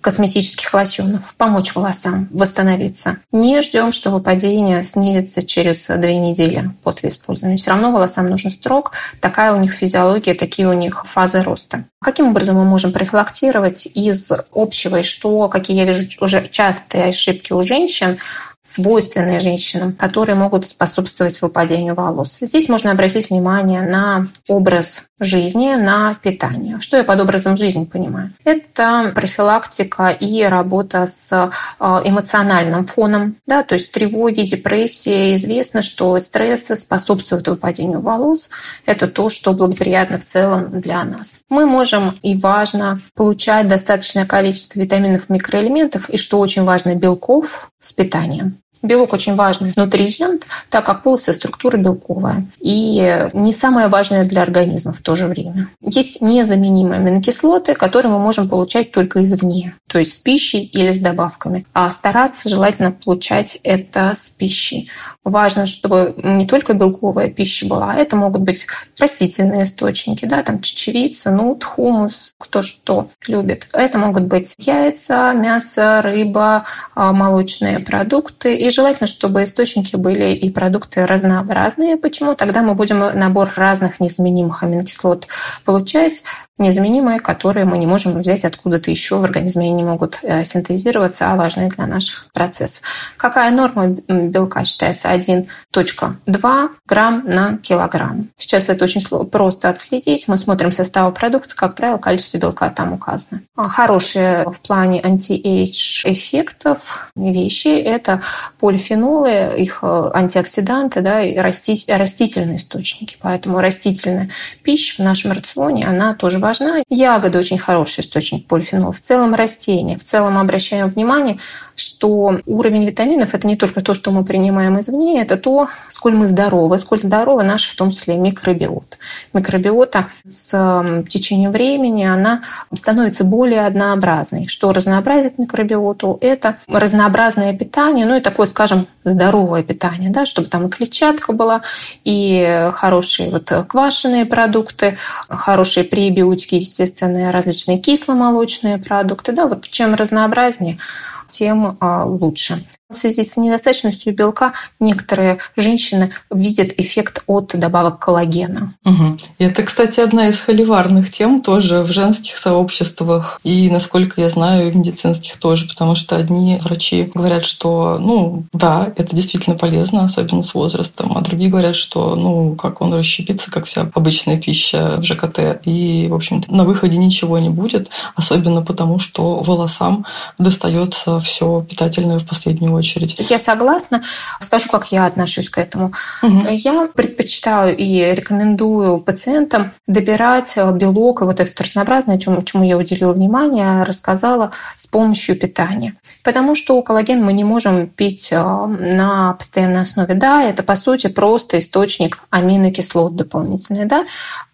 косметических 0.00 0.72
лосьонов, 0.72 1.31
помочь 1.36 1.74
волосам 1.74 2.28
восстановиться. 2.30 3.18
Не 3.32 3.60
ждем, 3.60 3.92
что 3.92 4.10
выпадение 4.10 4.82
снизится 4.82 5.42
через 5.46 5.86
две 5.86 6.18
недели 6.18 6.70
после 6.82 7.08
использования. 7.10 7.56
Все 7.56 7.70
равно 7.70 7.92
волосам 7.92 8.26
нужен 8.26 8.50
строк, 8.50 8.92
такая 9.20 9.52
у 9.52 9.60
них 9.60 9.72
физиология, 9.72 10.34
такие 10.34 10.68
у 10.68 10.72
них 10.72 11.04
фазы 11.06 11.40
роста. 11.40 11.84
Каким 12.00 12.28
образом 12.28 12.56
мы 12.56 12.64
можем 12.64 12.92
профилактировать 12.92 13.86
из 13.86 14.32
общего, 14.52 15.00
и 15.00 15.02
что, 15.02 15.48
какие 15.48 15.76
я 15.76 15.84
вижу 15.84 16.06
уже 16.20 16.48
частые 16.48 17.06
ошибки 17.06 17.52
у 17.52 17.62
женщин, 17.62 18.18
свойственные 18.62 19.40
женщинам, 19.40 19.92
которые 19.92 20.36
могут 20.36 20.68
способствовать 20.68 21.40
выпадению 21.42 21.94
волос. 21.94 22.38
Здесь 22.40 22.68
можно 22.68 22.92
обратить 22.92 23.30
внимание 23.30 23.82
на 23.82 24.28
образ 24.48 25.04
жизни, 25.18 25.74
на 25.74 26.14
питание. 26.14 26.78
Что 26.80 26.96
я 26.96 27.04
под 27.04 27.20
образом 27.20 27.56
жизни 27.56 27.84
понимаю? 27.84 28.32
Это 28.44 29.12
профилактика 29.14 30.08
и 30.08 30.44
работа 30.44 31.06
с 31.06 31.32
э, 31.32 31.84
эмоциональным 32.04 32.86
фоном, 32.86 33.36
да, 33.46 33.62
то 33.62 33.74
есть 33.74 33.90
тревоги, 33.90 34.42
депрессии. 34.42 35.34
Известно, 35.34 35.82
что 35.82 36.18
стрессы 36.20 36.76
способствуют 36.76 37.48
выпадению 37.48 38.00
волос. 38.00 38.50
Это 38.86 39.08
то, 39.08 39.28
что 39.28 39.52
благоприятно 39.52 40.18
в 40.18 40.24
целом 40.24 40.80
для 40.80 41.02
нас. 41.04 41.40
Мы 41.48 41.66
можем 41.66 42.14
и 42.22 42.36
важно 42.36 43.00
получать 43.14 43.66
достаточное 43.68 44.26
количество 44.26 44.78
витаминов, 44.78 45.28
микроэлементов 45.28 46.08
и, 46.08 46.16
что 46.16 46.38
очень 46.38 46.64
важно, 46.64 46.94
белков 46.94 47.70
с 47.78 47.92
питанием. 47.92 48.51
Белок 48.82 49.12
очень 49.12 49.36
важный 49.36 49.72
нутриент, 49.76 50.46
так 50.68 50.84
как 50.84 51.04
волосы 51.04 51.32
структура 51.32 51.76
белковая. 51.76 52.46
И 52.58 53.28
не 53.32 53.52
самое 53.52 53.88
важное 53.88 54.24
для 54.24 54.42
организма 54.42 54.92
в 54.92 55.00
то 55.00 55.14
же 55.14 55.26
время. 55.26 55.68
Есть 55.80 56.20
незаменимые 56.20 56.98
аминокислоты, 56.98 57.74
которые 57.74 58.12
мы 58.12 58.18
можем 58.18 58.48
получать 58.48 58.90
только 58.90 59.22
извне, 59.22 59.76
то 59.88 59.98
есть 59.98 60.14
с 60.14 60.18
пищей 60.18 60.64
или 60.64 60.90
с 60.90 60.98
добавками. 60.98 61.66
А 61.72 61.90
стараться 61.90 62.48
желательно 62.48 62.92
получать 62.92 63.58
это 63.62 64.12
с 64.14 64.28
пищей. 64.28 64.90
Важно, 65.24 65.66
чтобы 65.66 66.14
не 66.16 66.46
только 66.46 66.74
белковая 66.74 67.30
пища 67.30 67.66
была, 67.66 67.94
это 67.94 68.16
могут 68.16 68.42
быть 68.42 68.66
растительные 68.98 69.62
источники, 69.62 70.24
да, 70.24 70.42
там 70.42 70.60
чечевица, 70.60 71.30
нут, 71.30 71.62
хумус, 71.62 72.34
кто 72.38 72.62
что 72.62 73.08
любит. 73.28 73.68
Это 73.72 73.98
могут 73.98 74.24
быть 74.24 74.56
яйца, 74.58 75.32
мясо, 75.32 76.00
рыба, 76.02 76.64
а, 76.96 77.12
молочные 77.12 77.78
продукты 77.78 78.56
и 78.56 78.71
желательно, 78.72 79.06
чтобы 79.06 79.44
источники 79.44 79.96
были 79.96 80.34
и 80.34 80.50
продукты 80.50 81.06
разнообразные. 81.06 81.96
Почему? 81.96 82.34
Тогда 82.34 82.62
мы 82.62 82.74
будем 82.74 82.98
набор 82.98 83.50
разных 83.54 84.00
незаменимых 84.00 84.62
аминокислот 84.62 85.26
получать, 85.64 86.24
незаменимые, 86.62 87.20
которые 87.20 87.64
мы 87.64 87.78
не 87.78 87.86
можем 87.86 88.18
взять 88.18 88.44
откуда-то 88.44 88.90
еще 88.90 89.16
в 89.16 89.24
организме, 89.24 89.66
они 89.66 89.72
не 89.72 89.84
могут 89.84 90.20
э, 90.22 90.44
синтезироваться, 90.44 91.30
а 91.30 91.36
важны 91.36 91.68
для 91.68 91.86
наших 91.86 92.28
процессов. 92.32 92.82
Какая 93.16 93.50
норма 93.50 93.88
белка 94.08 94.64
считается? 94.64 95.08
1.2 95.08 96.68
грамм 96.86 97.22
на 97.26 97.58
килограмм. 97.58 98.28
Сейчас 98.36 98.68
это 98.68 98.84
очень 98.84 99.02
просто 99.26 99.68
отследить. 99.68 100.28
Мы 100.28 100.36
смотрим 100.36 100.72
состав 100.72 101.12
продукта, 101.14 101.54
как 101.56 101.74
правило, 101.74 101.98
количество 101.98 102.38
белка 102.38 102.70
там 102.70 102.92
указано. 102.92 103.42
А 103.56 103.68
хорошие 103.68 104.44
в 104.50 104.60
плане 104.60 105.00
anti-age 105.00 106.04
эффектов 106.04 107.10
вещи– 107.16 107.68
это 107.68 108.22
полифенолы, 108.58 109.54
их 109.58 109.80
э, 109.82 110.10
антиоксиданты, 110.14 111.00
да, 111.00 111.22
и 111.22 111.36
растительные 111.36 112.56
источники. 112.56 113.16
Поэтому 113.20 113.60
растительная 113.60 114.30
пища 114.62 115.02
в 115.02 115.04
нашем 115.04 115.32
рационе, 115.32 115.86
она 115.86 116.14
тоже 116.14 116.38
важна. 116.38 116.51
Ягоды 116.88 117.38
очень 117.38 117.58
хороший 117.58 118.00
источник 118.00 118.46
полифенола. 118.46 118.92
В 118.92 119.00
целом 119.00 119.34
растения. 119.34 119.96
В 119.96 120.04
целом 120.04 120.38
обращаем 120.38 120.88
внимание, 120.88 121.38
что 121.74 122.40
уровень 122.46 122.84
витаминов– 122.84 123.34
это 123.34 123.46
не 123.46 123.56
только 123.56 123.80
то, 123.80 123.94
что 123.94 124.10
мы 124.10 124.24
принимаем 124.24 124.78
извне, 124.80 125.22
это 125.22 125.36
то, 125.36 125.68
сколь 125.88 126.14
мы 126.14 126.26
здоровы, 126.26 126.78
сколь 126.78 127.00
здоровы 127.00 127.44
наш, 127.44 127.68
в 127.68 127.76
том 127.76 127.90
числе, 127.90 128.16
микробиот. 128.16 128.98
Микробиота 129.32 130.08
с 130.24 131.04
течением 131.08 131.50
времени, 131.52 132.04
она 132.04 132.42
становится 132.74 133.24
более 133.24 133.66
однообразной. 133.66 134.48
Что 134.48 134.72
разнообразит 134.72 135.38
микробиоту? 135.38 136.18
Это 136.20 136.58
разнообразное 136.66 137.54
питание, 137.56 138.06
ну 138.06 138.16
и 138.16 138.20
такое, 138.20 138.46
скажем, 138.46 138.86
здоровое 139.04 139.62
питание, 139.62 140.10
да, 140.10 140.24
чтобы 140.26 140.48
там 140.48 140.66
и 140.66 140.70
клетчатка 140.70 141.32
была, 141.32 141.62
и 142.04 142.70
хорошие 142.72 143.30
вот 143.30 143.50
квашеные 143.68 144.26
продукты, 144.26 144.98
хорошие 145.28 145.84
пребиотики, 145.84 146.41
желудьки, 146.42 146.56
естественные 146.56 147.30
различные 147.30 147.78
кисломолочные 147.78 148.78
продукты. 148.78 149.32
Да, 149.32 149.46
вот 149.46 149.68
чем 149.68 149.94
разнообразнее, 149.94 150.78
тем 151.26 151.76
а, 151.80 152.04
лучше. 152.04 152.64
В 152.92 152.96
связи 152.96 153.24
с 153.24 153.36
недостаточностью 153.36 154.14
белка 154.14 154.52
некоторые 154.78 155.38
женщины 155.56 156.10
видят 156.30 156.68
эффект 156.76 157.22
от 157.26 157.52
добавок 157.54 157.98
коллагена. 157.98 158.74
Угу. 158.84 159.18
Это, 159.38 159.62
кстати, 159.62 160.00
одна 160.00 160.28
из 160.28 160.38
холиварных 160.38 161.10
тем 161.10 161.40
тоже 161.40 161.82
в 161.82 161.90
женских 161.90 162.36
сообществах 162.36 163.40
и, 163.44 163.70
насколько 163.70 164.20
я 164.20 164.28
знаю, 164.28 164.70
в 164.70 164.76
медицинских 164.76 165.38
тоже, 165.38 165.68
потому 165.68 165.94
что 165.94 166.16
одни 166.16 166.58
врачи 166.62 167.10
говорят, 167.14 167.46
что, 167.46 167.98
ну, 167.98 168.44
да, 168.52 168.92
это 168.96 169.16
действительно 169.16 169.56
полезно, 169.56 170.04
особенно 170.04 170.42
с 170.42 170.54
возрастом, 170.54 171.16
а 171.16 171.22
другие 171.22 171.50
говорят, 171.50 171.76
что, 171.76 172.14
ну, 172.14 172.54
как 172.56 172.80
он 172.80 172.92
расщепится, 172.92 173.50
как 173.50 173.64
вся 173.64 173.88
обычная 173.94 174.40
пища 174.40 174.96
в 174.98 175.04
ЖКТ, 175.04 175.62
и, 175.64 176.08
в 176.10 176.14
общем-то, 176.14 176.52
на 176.54 176.64
выходе 176.64 176.98
ничего 176.98 177.38
не 177.38 177.48
будет, 177.48 177.88
особенно 178.14 178.62
потому, 178.62 178.98
что 178.98 179.36
волосам 179.42 180.04
достается 180.38 181.20
все 181.20 181.64
питательное 181.68 182.18
в 182.18 182.26
последнюю 182.26 182.72
очередь. 182.82 183.30
Я 183.30 183.38
согласна. 183.38 184.02
Скажу, 184.40 184.68
как 184.68 184.92
я 184.92 185.06
отношусь 185.06 185.48
к 185.48 185.58
этому. 185.58 185.92
Угу. 186.22 186.48
Я 186.50 186.88
предпочитаю 186.92 187.76
и 187.76 188.14
рекомендую 188.14 189.00
пациентам 189.00 189.72
добирать 189.86 190.58
белок 190.74 191.22
и 191.22 191.24
вот 191.24 191.40
это 191.40 191.62
разнообразное, 191.62 192.18
чему, 192.18 192.42
чему 192.42 192.64
я 192.64 192.76
уделила 192.76 193.12
внимание, 193.12 193.84
рассказала 193.84 194.52
с 194.76 194.86
помощью 194.86 195.38
питания. 195.38 195.94
Потому 196.24 196.54
что 196.54 196.80
коллаген 196.82 197.22
мы 197.24 197.32
не 197.32 197.44
можем 197.44 197.88
пить 197.88 198.28
э, 198.32 198.36
на 198.36 199.34
постоянной 199.34 199.82
основе. 199.82 200.14
Да, 200.14 200.42
это 200.42 200.62
по 200.62 200.74
сути 200.74 201.06
просто 201.08 201.58
источник 201.58 202.18
аминокислот 202.30 203.16
дополнительный. 203.16 203.84
Да? 203.84 204.04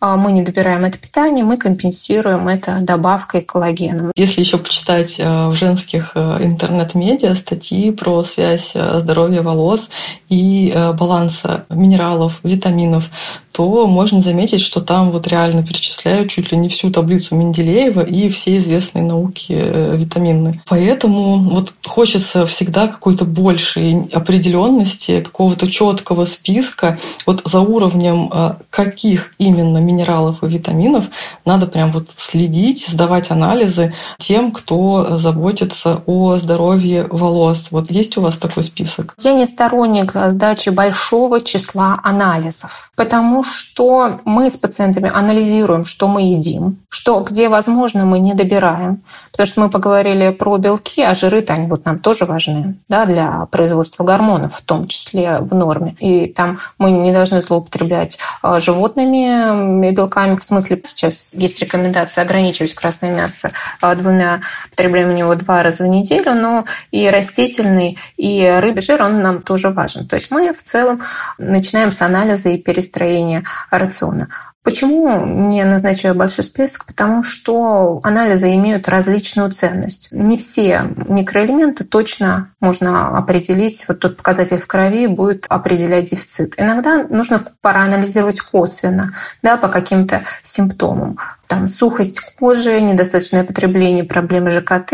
А 0.01 0.16
мы 0.16 0.33
не 0.33 0.43
добираем 0.43 0.85
это 0.85 0.99
питание, 0.99 1.45
мы 1.45 1.57
компенсируем 1.57 2.49
это 2.49 2.79
добавкой 2.81 3.43
коллагена. 3.43 4.12
Если 4.16 4.41
еще 4.41 4.59
почитать 4.59 5.18
э, 5.18 5.49
в 5.49 5.55
женских 5.55 6.12
э, 6.14 6.39
интернет-медиа 6.41 7.35
статьи 7.35 7.91
про 7.93 8.18
связь 8.23 8.73
э, 8.75 8.99
здоровья 8.99 9.43
волос 9.43 9.91
и 10.29 10.73
э, 10.75 10.93
баланса 10.93 11.64
минералов, 11.69 12.41
витаминов, 12.43 13.11
то 13.59 13.89
можно 13.89 14.21
заметить, 14.21 14.61
что 14.61 14.81
там 14.81 15.11
вот 15.11 15.27
реально 15.27 15.65
перечисляют 15.65 16.31
чуть 16.31 16.53
ли 16.53 16.59
не 16.59 16.69
всю 16.69 16.93
таблицу 16.93 17.35
Менделеева 17.35 18.03
и 18.03 18.29
все 18.29 18.57
известные 18.59 19.03
науки 19.03 19.53
э, 19.53 19.97
витаминные. 19.97 20.63
Поэтому 20.69 21.39
вот 21.39 21.73
хочется 21.85 22.47
всегда 22.47 22.87
какой-то 22.87 23.25
большей 23.25 24.09
определенности, 24.13 25.23
какого-то 25.23 25.69
четкого 25.69 26.25
списка 26.25 26.99
вот 27.27 27.43
за 27.45 27.59
уровнем 27.59 28.31
каких 28.71 29.35
именно 29.39 29.79
минералов 29.79 30.45
и 30.45 30.47
витаминов 30.47 31.07
надо 31.45 31.67
прям 31.67 31.91
вот 31.91 32.11
следить, 32.17 32.87
сдавать 32.87 33.33
анализы 33.33 33.93
тем, 34.19 34.53
кто 34.53 35.19
заботится 35.19 36.01
о 36.07 36.37
здоровье 36.37 37.09
волос. 37.11 37.69
Вот 37.73 37.91
есть 37.91 38.17
у 38.19 38.21
вас 38.21 38.37
такой 38.37 38.63
список? 38.63 39.17
Я 39.21 39.33
не 39.33 39.47
сторонник 39.47 40.13
сдачи 40.15 40.69
большого 40.69 41.41
числа 41.41 41.99
анализов, 42.05 42.93
потому 42.95 43.43
что 43.53 44.20
мы 44.24 44.51
с 44.51 44.57
пациентами 44.57 45.11
анализируем, 45.12 45.84
что 45.84 46.09
мы 46.09 46.22
едим, 46.22 46.78
что 46.88 47.20
где 47.20 47.49
возможно 47.49 48.05
мы 48.05 48.18
не 48.18 48.34
добираем, 48.34 49.03
потому 49.30 49.46
что 49.46 49.61
мы 49.61 49.70
поговорили 49.70 50.30
про 50.30 50.57
белки, 50.59 51.03
а 51.03 51.14
жиры-то 51.14 51.55
они 51.55 51.66
вот 51.66 51.84
нам 51.84 51.99
тоже 51.99 52.24
важны 52.24 52.76
да, 52.88 53.07
для 53.07 53.46
производства 53.51 54.05
гормонов, 54.05 54.55
в 54.55 54.62
том 54.62 54.86
числе 54.86 55.38
в 55.38 55.55
норме. 55.55 55.96
И 55.99 56.26
там 56.26 56.59
мы 56.78 56.90
не 56.90 57.12
должны 57.12 57.42
злоупотреблять 57.42 58.18
а, 58.42 58.59
животными 58.59 59.90
белками, 59.92 60.36
в 60.36 60.42
смысле 60.42 60.80
сейчас 60.84 61.34
есть 61.34 61.61
рекомендация 61.61 62.22
ограничивать 62.22 62.74
красное 62.74 63.14
мясо 63.14 63.51
а, 63.80 63.94
двумя 63.94 64.40
потреблениями 64.70 65.20
его 65.20 65.34
два 65.34 65.62
раза 65.62 65.84
в 65.84 65.88
неделю, 65.88 66.34
но 66.34 66.64
и 66.90 67.09
растительный, 67.09 67.99
и 68.16 68.49
рыбий 68.61 68.82
жир, 68.82 69.03
он 69.03 69.22
нам 69.22 69.42
тоже 69.42 69.70
важен. 69.70 70.07
То 70.07 70.16
есть 70.16 70.30
мы 70.30 70.53
в 70.53 70.62
целом 70.62 71.03
начинаем 71.38 71.92
с 71.92 72.03
анализа 72.03 72.51
и 72.51 72.59
перестроения 72.59 73.38
рациона. 73.70 74.26
Почему 74.63 75.25
не 75.25 75.65
назначаю 75.65 76.15
большой 76.15 76.45
список? 76.45 76.85
Потому 76.85 77.23
что 77.23 78.01
анализы 78.03 78.55
имеют 78.55 78.89
различную 78.89 79.51
ценность. 79.51 80.09
Не 80.11 80.37
все 80.37 80.91
микроэлементы 81.09 81.85
точно 81.85 82.53
можно 82.61 83.17
определить. 83.17 83.87
Вот 83.89 84.01
тот 84.01 84.17
показатель 84.17 84.59
в 84.59 84.67
крови 84.67 85.07
будет 85.07 85.47
определять 85.49 86.11
дефицит. 86.11 86.55
Иногда 86.59 87.05
нужно 87.09 87.43
проанализировать 87.63 88.41
косвенно, 88.41 89.15
да, 89.43 89.57
по 89.57 89.69
каким-то 89.69 90.25
симптомам 90.43 91.17
там, 91.49 91.69
сухость 91.69 92.21
кожи, 92.39 92.81
недостаточное 92.81 93.43
потребление, 93.43 94.05
проблемы 94.05 94.51
ЖКТ, 94.51 94.93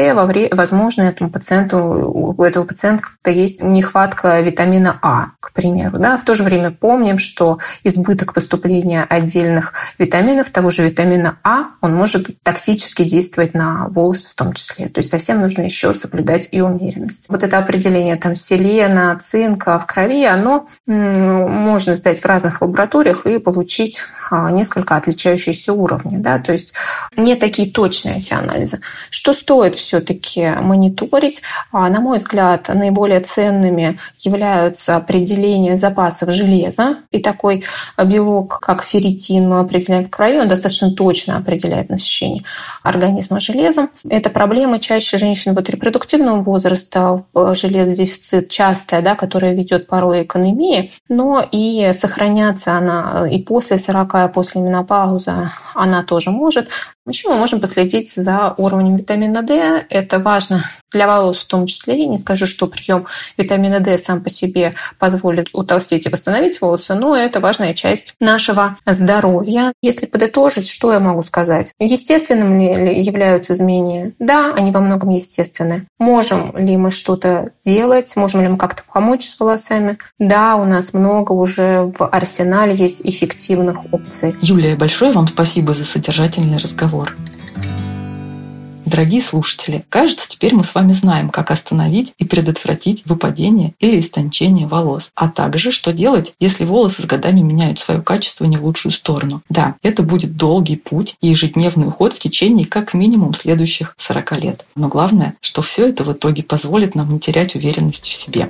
возможно, 0.53 1.03
этому 1.03 1.29
пациенту, 1.29 1.79
у 1.79 2.43
этого 2.43 2.65
пациента 2.65 3.05
есть 3.27 3.63
нехватка 3.63 4.41
витамина 4.41 4.99
А, 5.03 5.33
к 5.41 5.53
примеру. 5.53 5.99
Да? 5.99 6.17
В 6.17 6.25
то 6.25 6.35
же 6.35 6.45
время 6.45 6.71
помним, 6.71 7.19
что 7.19 7.59
избыток 7.83 8.33
поступления 8.33 9.05
отдельно 9.09 9.54
отдельных 9.55 9.73
витаминов, 9.99 10.51
того 10.51 10.71
же 10.71 10.83
витамина 10.83 11.39
А, 11.43 11.67
он 11.81 11.95
может 11.95 12.27
токсически 12.43 13.05
действовать 13.05 13.55
на 13.55 13.89
волосы 13.89 14.29
в 14.29 14.35
том 14.35 14.53
числе. 14.53 14.89
То 14.89 14.99
есть 14.99 15.11
совсем 15.11 15.41
нужно 15.41 15.63
еще 15.63 15.95
соблюдать 15.95 16.49
и 16.53 16.61
умеренность. 16.61 17.29
Вот 17.29 17.43
это 17.43 17.59
определение 17.59 18.17
там 18.17 18.37
селена, 18.37 19.19
цинка 19.21 19.79
в 19.79 19.87
крови, 19.87 20.25
оно 20.25 20.67
можно 20.87 21.97
сдать 21.97 22.21
в 22.21 22.27
разных 22.27 22.61
лабораториях 22.63 23.27
и 23.27 23.39
получить 23.39 24.03
а, 24.31 24.51
несколько 24.51 24.97
отличающиеся 24.97 25.73
уровни. 25.73 26.17
Да? 26.17 26.39
То 26.39 26.53
есть 26.53 26.75
не 27.17 27.37
такие 27.37 27.71
точные 27.71 28.19
эти 28.19 28.35
анализы. 28.35 28.81
Что 29.11 29.33
стоит 29.33 29.75
все-таки 29.75 30.51
мониторить? 30.61 31.43
А, 31.73 31.89
на 31.89 32.01
мой 32.01 32.19
взгляд, 32.19 32.69
наиболее 32.73 33.21
ценными 33.21 33.99
являются 34.19 34.97
определение 34.97 35.77
запасов 35.77 36.31
железа. 36.31 36.97
И 37.11 37.21
такой 37.21 37.65
белок, 38.03 38.61
как 38.61 38.83
ферритин, 38.83 39.44
мы 39.45 39.61
определяем 39.61 40.05
в 40.05 40.11
крови, 40.11 40.39
он 40.39 40.49
достаточно 40.49 40.91
точно 40.93 41.37
определяет 41.37 41.89
насыщение 41.89 42.45
организма 42.83 43.41
железом. 43.41 43.91
Это 44.09 44.31
проблема 44.31 44.79
чаще 44.79 45.19
женщин 45.19 45.55
вот 45.55 45.71
репродуктивного 45.71 46.43
возраста, 46.43 47.25
железодефицит 47.35 48.51
частая, 48.51 49.03
да, 49.03 49.15
которая 49.15 49.55
ведет 49.55 49.87
порой 49.87 50.25
к 50.25 50.37
анемии, 50.37 50.93
но 51.09 51.47
и 51.51 51.93
сохраняться 51.93 52.73
она 52.73 53.29
и 53.31 53.43
после 53.43 53.79
40, 53.79 54.15
и 54.15 54.33
после 54.33 54.61
менопаузы 54.61 55.51
она 55.75 56.03
тоже 56.03 56.31
может. 56.31 56.69
Еще 57.07 57.29
мы 57.29 57.37
можем 57.37 57.61
последить 57.61 58.15
за 58.15 58.55
уровнем 58.57 58.97
витамина 58.97 59.43
D. 59.43 59.85
Это 59.91 60.19
важно 60.19 60.65
для 60.91 61.07
волос 61.07 61.39
в 61.39 61.47
том 61.47 61.67
числе. 61.67 62.07
Не 62.07 62.17
скажу, 62.17 62.47
что 62.47 62.67
прием 62.67 63.07
витамина 63.37 63.81
D 63.81 63.99
сам 63.99 64.23
по 64.23 64.31
себе 64.31 64.75
позволит 64.99 65.49
утолстить 65.53 66.07
и 66.07 66.09
восстановить 66.09 66.59
волосы, 66.63 66.95
но 66.95 67.15
это 67.15 67.41
важная 67.41 67.75
часть 67.75 68.15
нашего 68.21 68.79
здоровья. 68.87 69.73
Если 69.83 70.07
подытожить, 70.07 70.67
что 70.67 70.93
я 70.93 71.01
могу 71.01 71.23
сказать? 71.23 71.75
Естественным 71.79 72.59
ли 72.59 73.03
являются 73.03 73.53
изменения? 73.53 74.15
Да, 74.19 74.55
они 74.55 74.71
во 74.71 74.81
многом 74.81 75.11
естественны. 75.11 75.87
Можем 75.99 76.57
ли 76.57 76.75
мы 76.79 76.91
что-то 76.91 77.51
делать? 77.63 78.17
Можем 78.17 78.41
ли 78.41 78.49
мы 78.49 78.57
как-то 78.57 78.83
помочь 78.91 79.27
с 79.27 79.39
волосами? 79.39 79.99
Да, 80.19 80.57
у 80.57 80.65
нас 80.65 80.95
много 80.95 81.33
уже 81.33 81.93
в 81.99 82.07
арсенале 82.07 82.75
есть 82.75 83.03
эффективных 83.05 83.93
опций. 83.93 84.35
Юлия, 84.41 84.75
большое 84.75 85.13
вам 85.13 85.27
спасибо 85.27 85.75
за 85.75 85.85
содержательный 85.85 86.57
разговор 86.57 86.94
разговор. 86.95 87.17
Дорогие 88.87 89.23
слушатели, 89.23 89.85
кажется, 89.89 90.29
теперь 90.29 90.55
мы 90.55 90.63
с 90.63 90.75
вами 90.75 90.93
знаем, 90.93 91.31
как 91.31 91.51
остановить 91.51 92.13
и 92.19 92.25
предотвратить 92.25 93.07
выпадение 93.07 93.75
или 93.81 93.99
истончение 93.99 94.69
волос, 94.69 95.11
а 95.17 95.29
также, 95.29 95.73
что 95.73 95.93
делать, 95.93 96.35
если 96.39 96.65
волосы 96.65 97.03
с 97.03 97.07
годами 97.07 97.41
меняют 97.41 97.79
свое 97.79 98.03
качество 98.03 98.45
не 98.45 98.57
в 98.57 98.65
лучшую 98.65 98.93
сторону. 98.93 99.41
Да, 99.49 99.75
это 99.83 100.03
будет 100.03 100.37
долгий 100.37 100.77
путь 100.77 101.17
и 101.23 101.29
ежедневный 101.29 101.89
уход 101.89 102.13
в 102.13 102.19
течение 102.21 102.67
как 102.67 102.95
минимум 102.95 103.35
следующих 103.35 103.97
40 103.99 104.43
лет. 104.43 104.67
Но 104.77 104.89
главное, 104.89 105.35
что 105.41 105.63
все 105.63 105.89
это 105.89 106.05
в 106.05 106.13
итоге 106.13 106.45
позволит 106.45 106.95
нам 106.95 107.11
не 107.11 107.19
терять 107.19 107.57
уверенность 107.57 108.07
в 108.07 108.15
себе. 108.15 108.49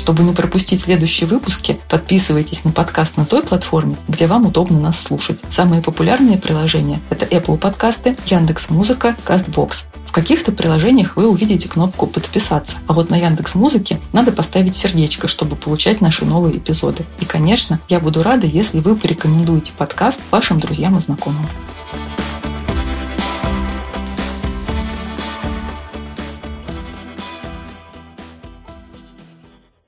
Чтобы 0.00 0.22
не 0.22 0.32
пропустить 0.32 0.80
следующие 0.80 1.28
выпуски, 1.28 1.78
подписывайтесь 1.90 2.64
на 2.64 2.72
подкаст 2.72 3.18
на 3.18 3.26
той 3.26 3.42
платформе, 3.42 3.98
где 4.08 4.26
вам 4.26 4.46
удобно 4.46 4.80
нас 4.80 4.98
слушать. 4.98 5.38
Самые 5.50 5.82
популярные 5.82 6.38
приложения– 6.38 7.02
это 7.10 7.26
Apple 7.26 7.58
подкасты, 7.58 8.16
Яндекс 8.24 8.70
Музыка, 8.70 9.14
Castbox. 9.26 9.88
В 10.06 10.12
каких-то 10.12 10.52
приложениях 10.52 11.16
вы 11.16 11.28
увидите 11.28 11.68
кнопку 11.68 12.06
«Подписаться», 12.06 12.78
а 12.86 12.94
вот 12.94 13.10
на 13.10 13.16
Яндекс 13.16 13.54
Музыке 13.54 14.00
надо 14.14 14.32
поставить 14.32 14.74
сердечко, 14.74 15.28
чтобы 15.28 15.54
получать 15.54 16.00
наши 16.00 16.24
новые 16.24 16.56
эпизоды. 16.56 17.04
И, 17.20 17.26
конечно, 17.26 17.78
я 17.90 18.00
буду 18.00 18.22
рада, 18.22 18.46
если 18.46 18.80
вы 18.80 18.96
порекомендуете 18.96 19.72
подкаст 19.76 20.22
вашим 20.30 20.60
друзьям 20.60 20.96
и 20.96 21.00
знакомым. 21.00 21.46